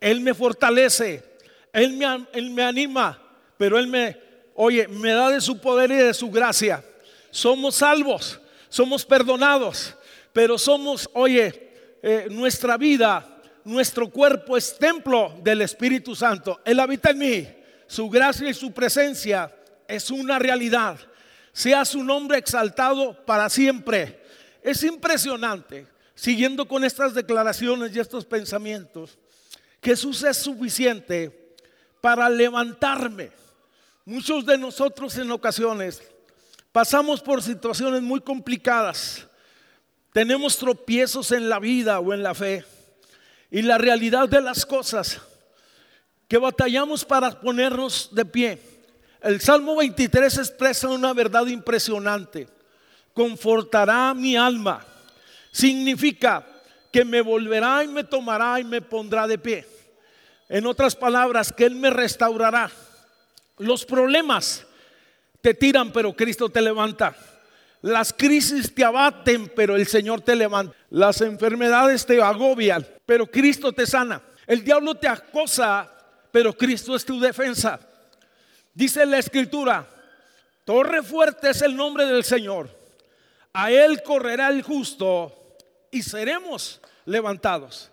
Él 0.00 0.20
me 0.20 0.32
fortalece, 0.32 1.24
Él 1.72 1.94
me, 1.94 2.26
él 2.32 2.50
me 2.50 2.62
anima, 2.62 3.20
pero 3.58 3.80
Él 3.80 3.88
me, 3.88 4.16
oye, 4.54 4.86
me 4.86 5.10
da 5.10 5.30
de 5.30 5.40
su 5.40 5.58
poder 5.58 5.90
y 5.90 5.96
de 5.96 6.14
su 6.14 6.30
gracia. 6.30 6.84
Somos 7.32 7.74
salvos, 7.74 8.40
somos 8.68 9.04
perdonados, 9.04 9.94
pero 10.32 10.56
somos, 10.56 11.10
oye, 11.14 11.63
eh, 12.06 12.28
nuestra 12.30 12.76
vida, 12.76 13.26
nuestro 13.64 14.10
cuerpo 14.10 14.58
es 14.58 14.76
templo 14.76 15.38
del 15.42 15.62
Espíritu 15.62 16.14
Santo. 16.14 16.60
Él 16.62 16.78
habita 16.78 17.12
en 17.12 17.18
mí, 17.18 17.48
su 17.86 18.10
gracia 18.10 18.46
y 18.50 18.52
su 18.52 18.72
presencia 18.72 19.50
es 19.88 20.10
una 20.10 20.38
realidad. 20.38 20.98
Sea 21.54 21.82
su 21.86 22.04
nombre 22.04 22.36
exaltado 22.36 23.24
para 23.24 23.48
siempre. 23.48 24.22
Es 24.62 24.82
impresionante, 24.82 25.86
siguiendo 26.14 26.68
con 26.68 26.84
estas 26.84 27.14
declaraciones 27.14 27.96
y 27.96 28.00
estos 28.00 28.26
pensamientos, 28.26 29.16
Jesús 29.82 30.22
es 30.24 30.36
suficiente 30.36 31.54
para 32.02 32.28
levantarme. 32.28 33.30
Muchos 34.04 34.44
de 34.44 34.58
nosotros 34.58 35.16
en 35.16 35.30
ocasiones 35.30 36.02
pasamos 36.70 37.22
por 37.22 37.42
situaciones 37.42 38.02
muy 38.02 38.20
complicadas. 38.20 39.26
Tenemos 40.14 40.56
tropiezos 40.56 41.30
en 41.32 41.50
la 41.50 41.58
vida 41.58 42.00
o 42.00 42.14
en 42.14 42.22
la 42.22 42.34
fe. 42.34 42.64
Y 43.50 43.60
la 43.60 43.76
realidad 43.76 44.30
de 44.30 44.40
las 44.40 44.64
cosas 44.64 45.20
que 46.26 46.38
batallamos 46.38 47.04
para 47.04 47.38
ponernos 47.38 48.08
de 48.14 48.24
pie 48.24 48.74
el 49.24 49.40
Salmo 49.40 49.74
23 49.76 50.36
expresa 50.36 50.86
una 50.90 51.14
verdad 51.14 51.46
impresionante. 51.46 52.46
Confortará 53.14 54.12
mi 54.12 54.36
alma. 54.36 54.84
Significa 55.50 56.46
que 56.92 57.06
me 57.06 57.22
volverá 57.22 57.82
y 57.82 57.88
me 57.88 58.04
tomará 58.04 58.60
y 58.60 58.64
me 58.64 58.82
pondrá 58.82 59.26
de 59.26 59.38
pie. 59.38 59.66
En 60.46 60.66
otras 60.66 60.94
palabras, 60.94 61.50
que 61.50 61.64
Él 61.64 61.74
me 61.74 61.88
restaurará. 61.88 62.70
Los 63.56 63.86
problemas 63.86 64.66
te 65.40 65.54
tiran, 65.54 65.90
pero 65.90 66.14
Cristo 66.14 66.50
te 66.50 66.60
levanta. 66.60 67.16
Las 67.84 68.14
crisis 68.14 68.74
te 68.74 68.82
abaten, 68.82 69.52
pero 69.54 69.76
el 69.76 69.86
Señor 69.86 70.22
te 70.22 70.34
levanta. 70.34 70.74
Las 70.88 71.20
enfermedades 71.20 72.06
te 72.06 72.18
agobian, 72.18 72.86
pero 73.04 73.26
Cristo 73.26 73.72
te 73.72 73.86
sana. 73.86 74.22
El 74.46 74.64
diablo 74.64 74.94
te 74.94 75.06
acosa, 75.06 75.92
pero 76.32 76.56
Cristo 76.56 76.96
es 76.96 77.04
tu 77.04 77.20
defensa. 77.20 77.78
Dice 78.72 79.04
la 79.04 79.18
escritura, 79.18 79.86
torre 80.64 81.02
fuerte 81.02 81.50
es 81.50 81.60
el 81.60 81.76
nombre 81.76 82.06
del 82.06 82.24
Señor. 82.24 82.70
A 83.52 83.70
Él 83.70 84.02
correrá 84.02 84.48
el 84.48 84.62
justo 84.62 85.58
y 85.90 86.00
seremos 86.00 86.80
levantados. 87.04 87.90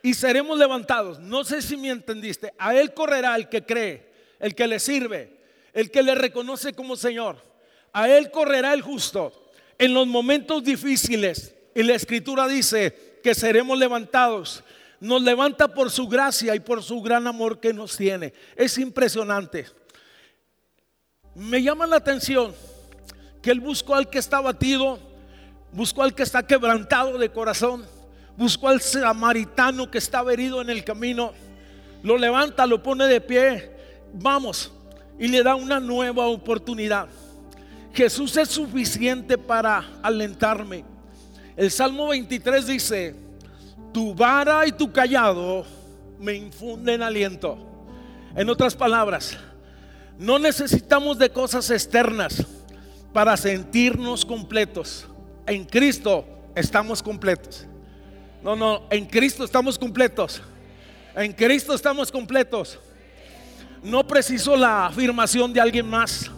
Y 0.00 0.14
seremos 0.14 0.56
levantados. 0.56 1.18
No 1.18 1.42
sé 1.42 1.60
si 1.60 1.76
me 1.76 1.88
entendiste. 1.88 2.54
A 2.56 2.76
Él 2.76 2.94
correrá 2.94 3.34
el 3.34 3.48
que 3.48 3.66
cree, 3.66 4.12
el 4.38 4.54
que 4.54 4.68
le 4.68 4.78
sirve, 4.78 5.40
el 5.72 5.90
que 5.90 6.04
le 6.04 6.14
reconoce 6.14 6.72
como 6.72 6.94
Señor. 6.94 7.53
A 7.94 8.08
Él 8.10 8.30
correrá 8.32 8.74
el 8.74 8.82
justo 8.82 9.32
en 9.78 9.94
los 9.94 10.06
momentos 10.06 10.62
difíciles. 10.64 11.54
Y 11.74 11.82
la 11.84 11.94
escritura 11.94 12.46
dice 12.48 13.20
que 13.22 13.34
seremos 13.34 13.78
levantados. 13.78 14.62
Nos 15.00 15.22
levanta 15.22 15.68
por 15.68 15.90
su 15.90 16.08
gracia 16.08 16.54
y 16.54 16.60
por 16.60 16.82
su 16.82 17.00
gran 17.00 17.26
amor 17.26 17.60
que 17.60 17.72
nos 17.72 17.96
tiene. 17.96 18.34
Es 18.56 18.78
impresionante. 18.78 19.66
Me 21.36 21.62
llama 21.62 21.86
la 21.86 21.96
atención 21.96 22.52
que 23.40 23.52
él 23.52 23.60
buscó 23.60 23.94
al 23.94 24.10
que 24.10 24.18
está 24.18 24.40
batido, 24.40 24.98
buscó 25.72 26.02
al 26.02 26.14
que 26.14 26.22
está 26.22 26.46
quebrantado 26.46 27.18
de 27.18 27.30
corazón, 27.30 27.84
buscó 28.36 28.68
al 28.68 28.80
samaritano 28.80 29.90
que 29.90 29.98
estaba 29.98 30.32
herido 30.32 30.60
en 30.60 30.70
el 30.70 30.82
camino, 30.82 31.32
lo 32.02 32.16
levanta, 32.16 32.66
lo 32.66 32.82
pone 32.82 33.06
de 33.06 33.20
pie, 33.20 33.70
vamos, 34.14 34.72
y 35.18 35.28
le 35.28 35.42
da 35.42 35.54
una 35.54 35.78
nueva 35.80 36.26
oportunidad. 36.26 37.08
Jesús 37.94 38.36
es 38.36 38.48
suficiente 38.48 39.38
para 39.38 39.84
alentarme. 40.02 40.84
El 41.56 41.70
Salmo 41.70 42.08
23 42.08 42.66
dice, 42.66 43.14
tu 43.92 44.12
vara 44.12 44.66
y 44.66 44.72
tu 44.72 44.92
callado 44.92 45.64
me 46.18 46.34
infunden 46.34 47.02
aliento. 47.02 47.56
En 48.34 48.50
otras 48.50 48.74
palabras, 48.74 49.38
no 50.18 50.40
necesitamos 50.40 51.18
de 51.18 51.30
cosas 51.30 51.70
externas 51.70 52.44
para 53.12 53.36
sentirnos 53.36 54.24
completos. 54.24 55.06
En 55.46 55.64
Cristo 55.64 56.26
estamos 56.56 57.00
completos. 57.00 57.64
No, 58.42 58.56
no, 58.56 58.88
en 58.90 59.06
Cristo 59.06 59.44
estamos 59.44 59.78
completos. 59.78 60.42
En 61.14 61.32
Cristo 61.32 61.74
estamos 61.74 62.10
completos. 62.10 62.80
No 63.84 64.04
preciso 64.04 64.56
la 64.56 64.86
afirmación 64.86 65.52
de 65.52 65.60
alguien 65.60 65.86
más 65.86 66.28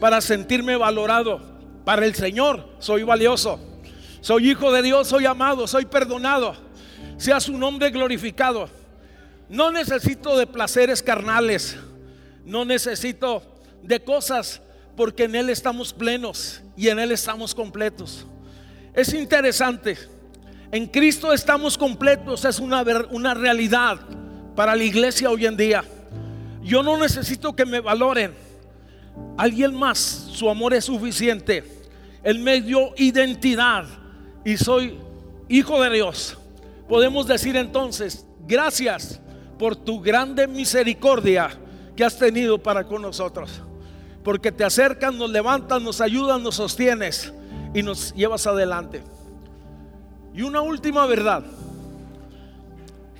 para 0.00 0.20
sentirme 0.20 0.76
valorado. 0.76 1.40
Para 1.84 2.04
el 2.04 2.14
Señor 2.14 2.68
soy 2.78 3.02
valioso. 3.02 3.60
Soy 4.20 4.50
hijo 4.50 4.72
de 4.72 4.82
Dios, 4.82 5.08
soy 5.08 5.26
amado, 5.26 5.66
soy 5.66 5.86
perdonado. 5.86 6.56
Sea 7.16 7.40
su 7.40 7.56
nombre 7.56 7.90
glorificado. 7.90 8.68
No 9.48 9.70
necesito 9.70 10.36
de 10.36 10.46
placeres 10.46 11.02
carnales. 11.02 11.76
No 12.44 12.64
necesito 12.64 13.42
de 13.82 14.02
cosas 14.02 14.60
porque 14.96 15.24
en 15.24 15.34
Él 15.34 15.50
estamos 15.50 15.92
plenos 15.92 16.62
y 16.76 16.88
en 16.88 16.98
Él 16.98 17.12
estamos 17.12 17.54
completos. 17.54 18.26
Es 18.94 19.12
interesante. 19.12 19.96
En 20.72 20.86
Cristo 20.86 21.32
estamos 21.32 21.78
completos, 21.78 22.44
es 22.44 22.58
una, 22.58 22.82
una 23.10 23.34
realidad 23.34 24.00
para 24.56 24.74
la 24.74 24.82
iglesia 24.82 25.30
hoy 25.30 25.46
en 25.46 25.56
día. 25.56 25.84
Yo 26.62 26.82
no 26.82 26.96
necesito 26.96 27.54
que 27.54 27.64
me 27.64 27.80
valoren. 27.80 28.45
Alguien 29.36 29.74
más, 29.74 29.98
su 29.98 30.48
amor 30.48 30.74
es 30.74 30.84
suficiente. 30.84 31.64
Él 32.22 32.38
me 32.38 32.60
dio 32.60 32.90
identidad 32.96 33.84
y 34.44 34.56
soy 34.56 34.98
hijo 35.48 35.82
de 35.82 35.90
Dios. 35.90 36.36
Podemos 36.88 37.26
decir 37.26 37.56
entonces, 37.56 38.26
gracias 38.46 39.20
por 39.58 39.76
tu 39.76 40.00
grande 40.00 40.46
misericordia 40.46 41.50
que 41.94 42.04
has 42.04 42.18
tenido 42.18 42.58
para 42.58 42.84
con 42.84 43.02
nosotros. 43.02 43.62
Porque 44.22 44.50
te 44.52 44.64
acercas, 44.64 45.14
nos 45.14 45.30
levantas, 45.30 45.80
nos 45.80 46.00
ayudas, 46.00 46.40
nos 46.40 46.56
sostienes 46.56 47.32
y 47.74 47.82
nos 47.82 48.14
llevas 48.14 48.46
adelante. 48.46 49.02
Y 50.34 50.42
una 50.42 50.60
última 50.60 51.06
verdad. 51.06 51.44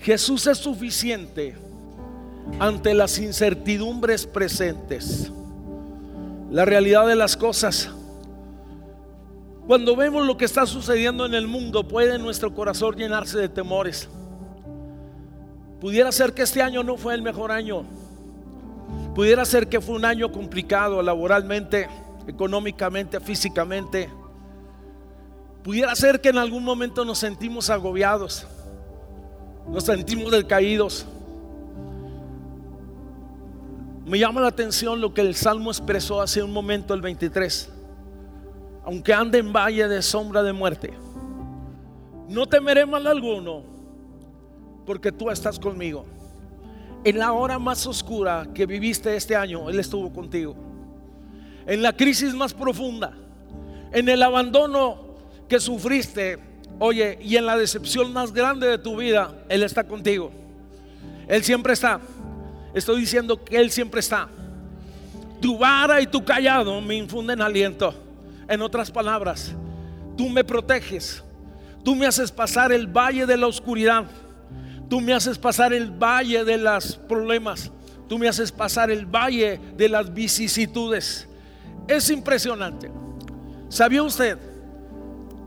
Jesús 0.02 0.46
es 0.46 0.58
suficiente 0.58 1.56
ante 2.58 2.94
las 2.94 3.18
incertidumbres 3.18 4.26
presentes. 4.26 5.32
La 6.50 6.64
realidad 6.64 7.06
de 7.06 7.16
las 7.16 7.36
cosas. 7.36 7.90
Cuando 9.66 9.96
vemos 9.96 10.24
lo 10.24 10.36
que 10.36 10.44
está 10.44 10.64
sucediendo 10.64 11.26
en 11.26 11.34
el 11.34 11.48
mundo, 11.48 11.88
puede 11.88 12.18
nuestro 12.18 12.54
corazón 12.54 12.94
llenarse 12.94 13.38
de 13.38 13.48
temores. 13.48 14.08
Pudiera 15.80 16.12
ser 16.12 16.32
que 16.32 16.42
este 16.42 16.62
año 16.62 16.84
no 16.84 16.96
fue 16.96 17.14
el 17.14 17.22
mejor 17.22 17.50
año. 17.50 17.84
Pudiera 19.14 19.44
ser 19.44 19.68
que 19.68 19.80
fue 19.80 19.96
un 19.96 20.04
año 20.04 20.30
complicado 20.30 21.02
laboralmente, 21.02 21.88
económicamente, 22.28 23.18
físicamente. 23.18 24.08
Pudiera 25.64 25.96
ser 25.96 26.20
que 26.20 26.28
en 26.28 26.38
algún 26.38 26.62
momento 26.62 27.04
nos 27.04 27.18
sentimos 27.18 27.70
agobiados, 27.70 28.46
nos 29.68 29.84
sentimos 29.84 30.30
decaídos. 30.30 31.06
Me 34.06 34.20
llama 34.20 34.40
la 34.40 34.46
atención 34.46 35.00
lo 35.00 35.12
que 35.12 35.20
el 35.20 35.34
Salmo 35.34 35.68
expresó 35.68 36.22
hace 36.22 36.40
un 36.40 36.52
momento, 36.52 36.94
el 36.94 37.00
23. 37.00 37.72
Aunque 38.84 39.12
ande 39.12 39.38
en 39.38 39.52
valle 39.52 39.88
de 39.88 40.00
sombra 40.00 40.44
de 40.44 40.52
muerte, 40.52 40.92
no 42.28 42.46
temeré 42.46 42.86
mal 42.86 43.04
alguno, 43.04 43.64
porque 44.86 45.10
tú 45.10 45.28
estás 45.28 45.58
conmigo. 45.58 46.06
En 47.02 47.18
la 47.18 47.32
hora 47.32 47.58
más 47.58 47.84
oscura 47.84 48.46
que 48.54 48.64
viviste 48.64 49.16
este 49.16 49.34
año, 49.34 49.68
Él 49.68 49.80
estuvo 49.80 50.12
contigo. 50.12 50.54
En 51.66 51.82
la 51.82 51.92
crisis 51.92 52.32
más 52.32 52.54
profunda, 52.54 53.12
en 53.90 54.08
el 54.08 54.22
abandono 54.22 55.16
que 55.48 55.58
sufriste, 55.58 56.38
oye, 56.78 57.18
y 57.22 57.34
en 57.34 57.46
la 57.46 57.56
decepción 57.56 58.12
más 58.12 58.32
grande 58.32 58.68
de 58.68 58.78
tu 58.78 58.96
vida, 58.96 59.34
Él 59.48 59.64
está 59.64 59.82
contigo. 59.82 60.30
Él 61.26 61.42
siempre 61.42 61.72
está. 61.72 62.00
Estoy 62.76 63.00
diciendo 63.00 63.42
que 63.42 63.56
Él 63.56 63.70
siempre 63.70 64.00
está. 64.00 64.28
Tu 65.40 65.56
vara 65.56 65.98
y 66.02 66.06
tu 66.06 66.22
callado 66.22 66.78
me 66.82 66.94
infunden 66.94 67.40
aliento. 67.40 67.94
En 68.46 68.60
otras 68.60 68.90
palabras, 68.90 69.54
tú 70.14 70.28
me 70.28 70.44
proteges. 70.44 71.24
Tú 71.82 71.96
me 71.96 72.04
haces 72.04 72.30
pasar 72.30 72.72
el 72.72 72.86
valle 72.86 73.24
de 73.24 73.38
la 73.38 73.46
oscuridad. 73.46 74.04
Tú 74.90 75.00
me 75.00 75.14
haces 75.14 75.38
pasar 75.38 75.72
el 75.72 75.90
valle 75.90 76.44
de 76.44 76.58
los 76.58 76.96
problemas. 76.96 77.72
Tú 78.10 78.18
me 78.18 78.28
haces 78.28 78.52
pasar 78.52 78.90
el 78.90 79.06
valle 79.06 79.58
de 79.74 79.88
las 79.88 80.12
vicisitudes. 80.12 81.26
Es 81.88 82.10
impresionante. 82.10 82.90
¿Sabía 83.70 84.02
usted 84.02 84.36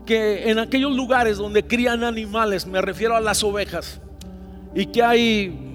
que 0.04 0.50
en 0.50 0.58
aquellos 0.58 0.90
lugares 0.90 1.38
donde 1.38 1.64
crían 1.64 2.02
animales, 2.02 2.66
me 2.66 2.82
refiero 2.82 3.14
a 3.14 3.20
las 3.20 3.44
ovejas, 3.44 4.00
y 4.74 4.86
que 4.86 5.04
hay 5.04 5.69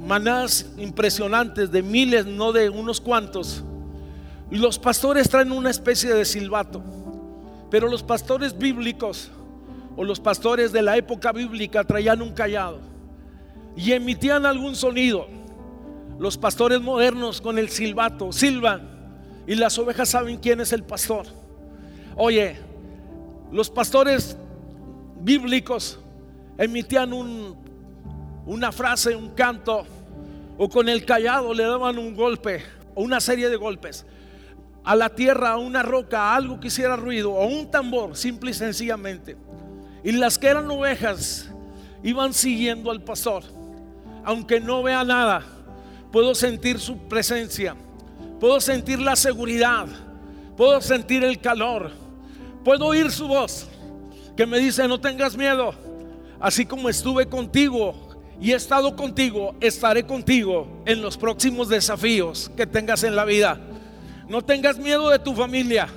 manadas 0.00 0.66
impresionantes 0.78 1.70
de 1.70 1.82
miles, 1.82 2.26
no 2.26 2.52
de 2.52 2.70
unos 2.70 3.00
cuantos. 3.00 3.62
Y 4.50 4.56
los 4.56 4.78
pastores 4.78 5.28
traen 5.28 5.52
una 5.52 5.70
especie 5.70 6.12
de 6.12 6.24
silbato. 6.24 6.82
Pero 7.70 7.88
los 7.88 8.02
pastores 8.02 8.56
bíblicos 8.56 9.30
o 9.96 10.04
los 10.04 10.18
pastores 10.18 10.72
de 10.72 10.82
la 10.82 10.96
época 10.96 11.32
bíblica 11.32 11.84
traían 11.84 12.22
un 12.22 12.32
callado 12.32 12.80
y 13.76 13.92
emitían 13.92 14.46
algún 14.46 14.74
sonido. 14.74 15.28
Los 16.18 16.36
pastores 16.36 16.80
modernos 16.80 17.40
con 17.40 17.58
el 17.58 17.68
silbato 17.68 18.32
silban 18.32 18.88
y 19.46 19.54
las 19.54 19.78
ovejas 19.78 20.08
saben 20.08 20.38
quién 20.38 20.60
es 20.60 20.72
el 20.72 20.82
pastor. 20.82 21.26
Oye, 22.16 22.56
los 23.52 23.70
pastores 23.70 24.36
bíblicos 25.20 25.98
emitían 26.58 27.12
un 27.12 27.56
una 28.46 28.72
frase, 28.72 29.14
un 29.14 29.30
canto, 29.30 29.86
o 30.58 30.68
con 30.68 30.88
el 30.88 31.04
callado 31.04 31.54
le 31.54 31.64
daban 31.64 31.98
un 31.98 32.14
golpe, 32.14 32.62
o 32.94 33.02
una 33.02 33.20
serie 33.20 33.48
de 33.48 33.56
golpes, 33.56 34.06
a 34.84 34.96
la 34.96 35.08
tierra, 35.10 35.52
a 35.52 35.56
una 35.56 35.82
roca, 35.82 36.20
a 36.20 36.36
algo 36.36 36.60
que 36.60 36.68
hiciera 36.68 36.96
ruido, 36.96 37.32
o 37.32 37.46
un 37.46 37.70
tambor, 37.70 38.16
simple 38.16 38.50
y 38.50 38.54
sencillamente. 38.54 39.36
Y 40.02 40.12
las 40.12 40.38
que 40.38 40.48
eran 40.48 40.70
ovejas 40.70 41.50
iban 42.02 42.32
siguiendo 42.32 42.90
al 42.90 43.02
pastor. 43.02 43.44
Aunque 44.24 44.60
no 44.60 44.82
vea 44.82 45.04
nada, 45.04 45.42
puedo 46.12 46.34
sentir 46.34 46.78
su 46.78 46.96
presencia, 47.08 47.74
puedo 48.38 48.60
sentir 48.60 49.00
la 49.00 49.16
seguridad, 49.16 49.86
puedo 50.56 50.80
sentir 50.80 51.24
el 51.24 51.40
calor, 51.40 51.90
puedo 52.64 52.86
oír 52.86 53.10
su 53.10 53.28
voz 53.28 53.66
que 54.36 54.46
me 54.46 54.58
dice, 54.58 54.86
no 54.88 55.00
tengas 55.00 55.36
miedo, 55.36 55.74
así 56.38 56.64
como 56.64 56.88
estuve 56.88 57.26
contigo 57.26 58.09
y 58.40 58.52
he 58.52 58.56
estado 58.56 58.96
contigo, 58.96 59.54
estaré 59.60 60.04
contigo 60.04 60.82
en 60.86 61.02
los 61.02 61.18
próximos 61.18 61.68
desafíos 61.68 62.50
que 62.56 62.66
tengas 62.66 63.04
en 63.04 63.14
la 63.14 63.26
vida. 63.26 63.60
No 64.28 64.42
tengas 64.42 64.78
miedo 64.78 65.10
de 65.10 65.18
tu 65.18 65.34
familia, 65.34 65.88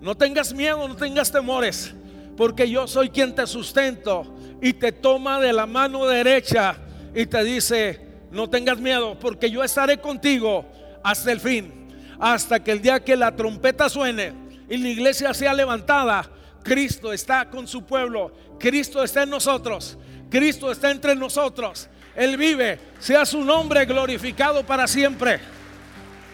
no 0.00 0.16
tengas 0.16 0.52
miedo, 0.52 0.88
no 0.88 0.96
tengas 0.96 1.30
temores, 1.30 1.94
porque 2.36 2.68
yo 2.68 2.88
soy 2.88 3.10
quien 3.10 3.34
te 3.34 3.46
sustento 3.46 4.26
y 4.60 4.72
te 4.72 4.90
toma 4.90 5.40
de 5.40 5.52
la 5.52 5.66
mano 5.66 6.06
derecha 6.06 6.76
y 7.14 7.24
te 7.26 7.44
dice, 7.44 8.00
no 8.32 8.50
tengas 8.50 8.78
miedo, 8.78 9.16
porque 9.18 9.48
yo 9.48 9.62
estaré 9.62 9.98
contigo 9.98 10.66
hasta 11.04 11.30
el 11.30 11.38
fin, 11.38 11.72
hasta 12.18 12.64
que 12.64 12.72
el 12.72 12.82
día 12.82 12.98
que 12.98 13.16
la 13.16 13.36
trompeta 13.36 13.88
suene 13.88 14.32
y 14.68 14.76
la 14.76 14.88
iglesia 14.88 15.32
sea 15.32 15.54
levantada, 15.54 16.28
Cristo 16.64 17.12
está 17.12 17.48
con 17.48 17.68
su 17.68 17.84
pueblo, 17.84 18.32
Cristo 18.58 19.04
está 19.04 19.22
en 19.22 19.30
nosotros 19.30 19.96
Cristo 20.30 20.70
está 20.70 20.90
entre 20.90 21.14
nosotros. 21.14 21.88
Él 22.14 22.36
vive. 22.36 22.78
Sea 22.98 23.24
su 23.26 23.44
nombre 23.44 23.84
glorificado 23.84 24.64
para 24.64 24.86
siempre. 24.86 25.40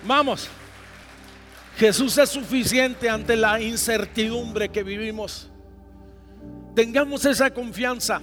Vamos. 0.04 0.48
Jesús 1.76 2.16
es 2.18 2.30
suficiente 2.30 3.08
ante 3.08 3.36
la 3.36 3.60
incertidumbre 3.60 4.68
que 4.68 4.82
vivimos. 4.82 5.50
Tengamos 6.74 7.24
esa 7.24 7.50
confianza. 7.52 8.20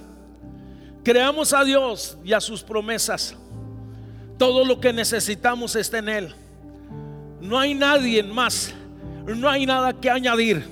Creamos 1.04 1.52
a 1.52 1.64
Dios 1.64 2.18
y 2.24 2.32
a 2.32 2.40
sus 2.40 2.62
promesas. 2.62 3.34
Todo 4.38 4.64
lo 4.64 4.80
que 4.80 4.92
necesitamos 4.92 5.76
está 5.76 5.98
en 5.98 6.08
Él. 6.08 6.34
No 7.40 7.58
hay 7.58 7.74
nadie 7.74 8.22
más. 8.22 8.74
No 9.26 9.48
hay 9.48 9.66
nada 9.66 9.92
que 9.92 10.10
añadir. 10.10 10.64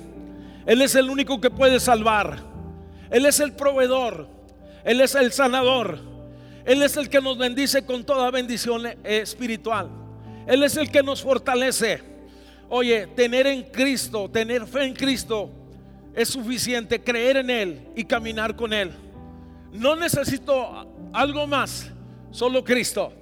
Él 0.65 0.81
es 0.81 0.95
el 0.95 1.09
único 1.09 1.39
que 1.39 1.49
puede 1.49 1.79
salvar. 1.79 2.37
Él 3.09 3.25
es 3.25 3.39
el 3.39 3.53
proveedor. 3.53 4.38
Él 4.83 5.01
es 5.01 5.15
el 5.15 5.31
sanador. 5.31 5.99
Él 6.65 6.81
es 6.81 6.97
el 6.97 7.09
que 7.09 7.21
nos 7.21 7.37
bendice 7.37 7.85
con 7.85 8.03
toda 8.03 8.29
bendición 8.31 8.83
espiritual. 9.03 9.89
Él 10.45 10.63
es 10.63 10.77
el 10.77 10.91
que 10.91 11.03
nos 11.03 11.21
fortalece. 11.21 12.01
Oye, 12.69 13.07
tener 13.07 13.47
en 13.47 13.63
Cristo, 13.63 14.29
tener 14.29 14.67
fe 14.67 14.83
en 14.83 14.93
Cristo 14.93 15.49
es 16.13 16.29
suficiente. 16.29 17.01
Creer 17.01 17.37
en 17.37 17.49
Él 17.49 17.87
y 17.95 18.03
caminar 18.03 18.55
con 18.55 18.73
Él. 18.73 18.91
No 19.71 19.95
necesito 19.95 20.87
algo 21.13 21.47
más, 21.47 21.89
solo 22.31 22.63
Cristo. 22.63 23.13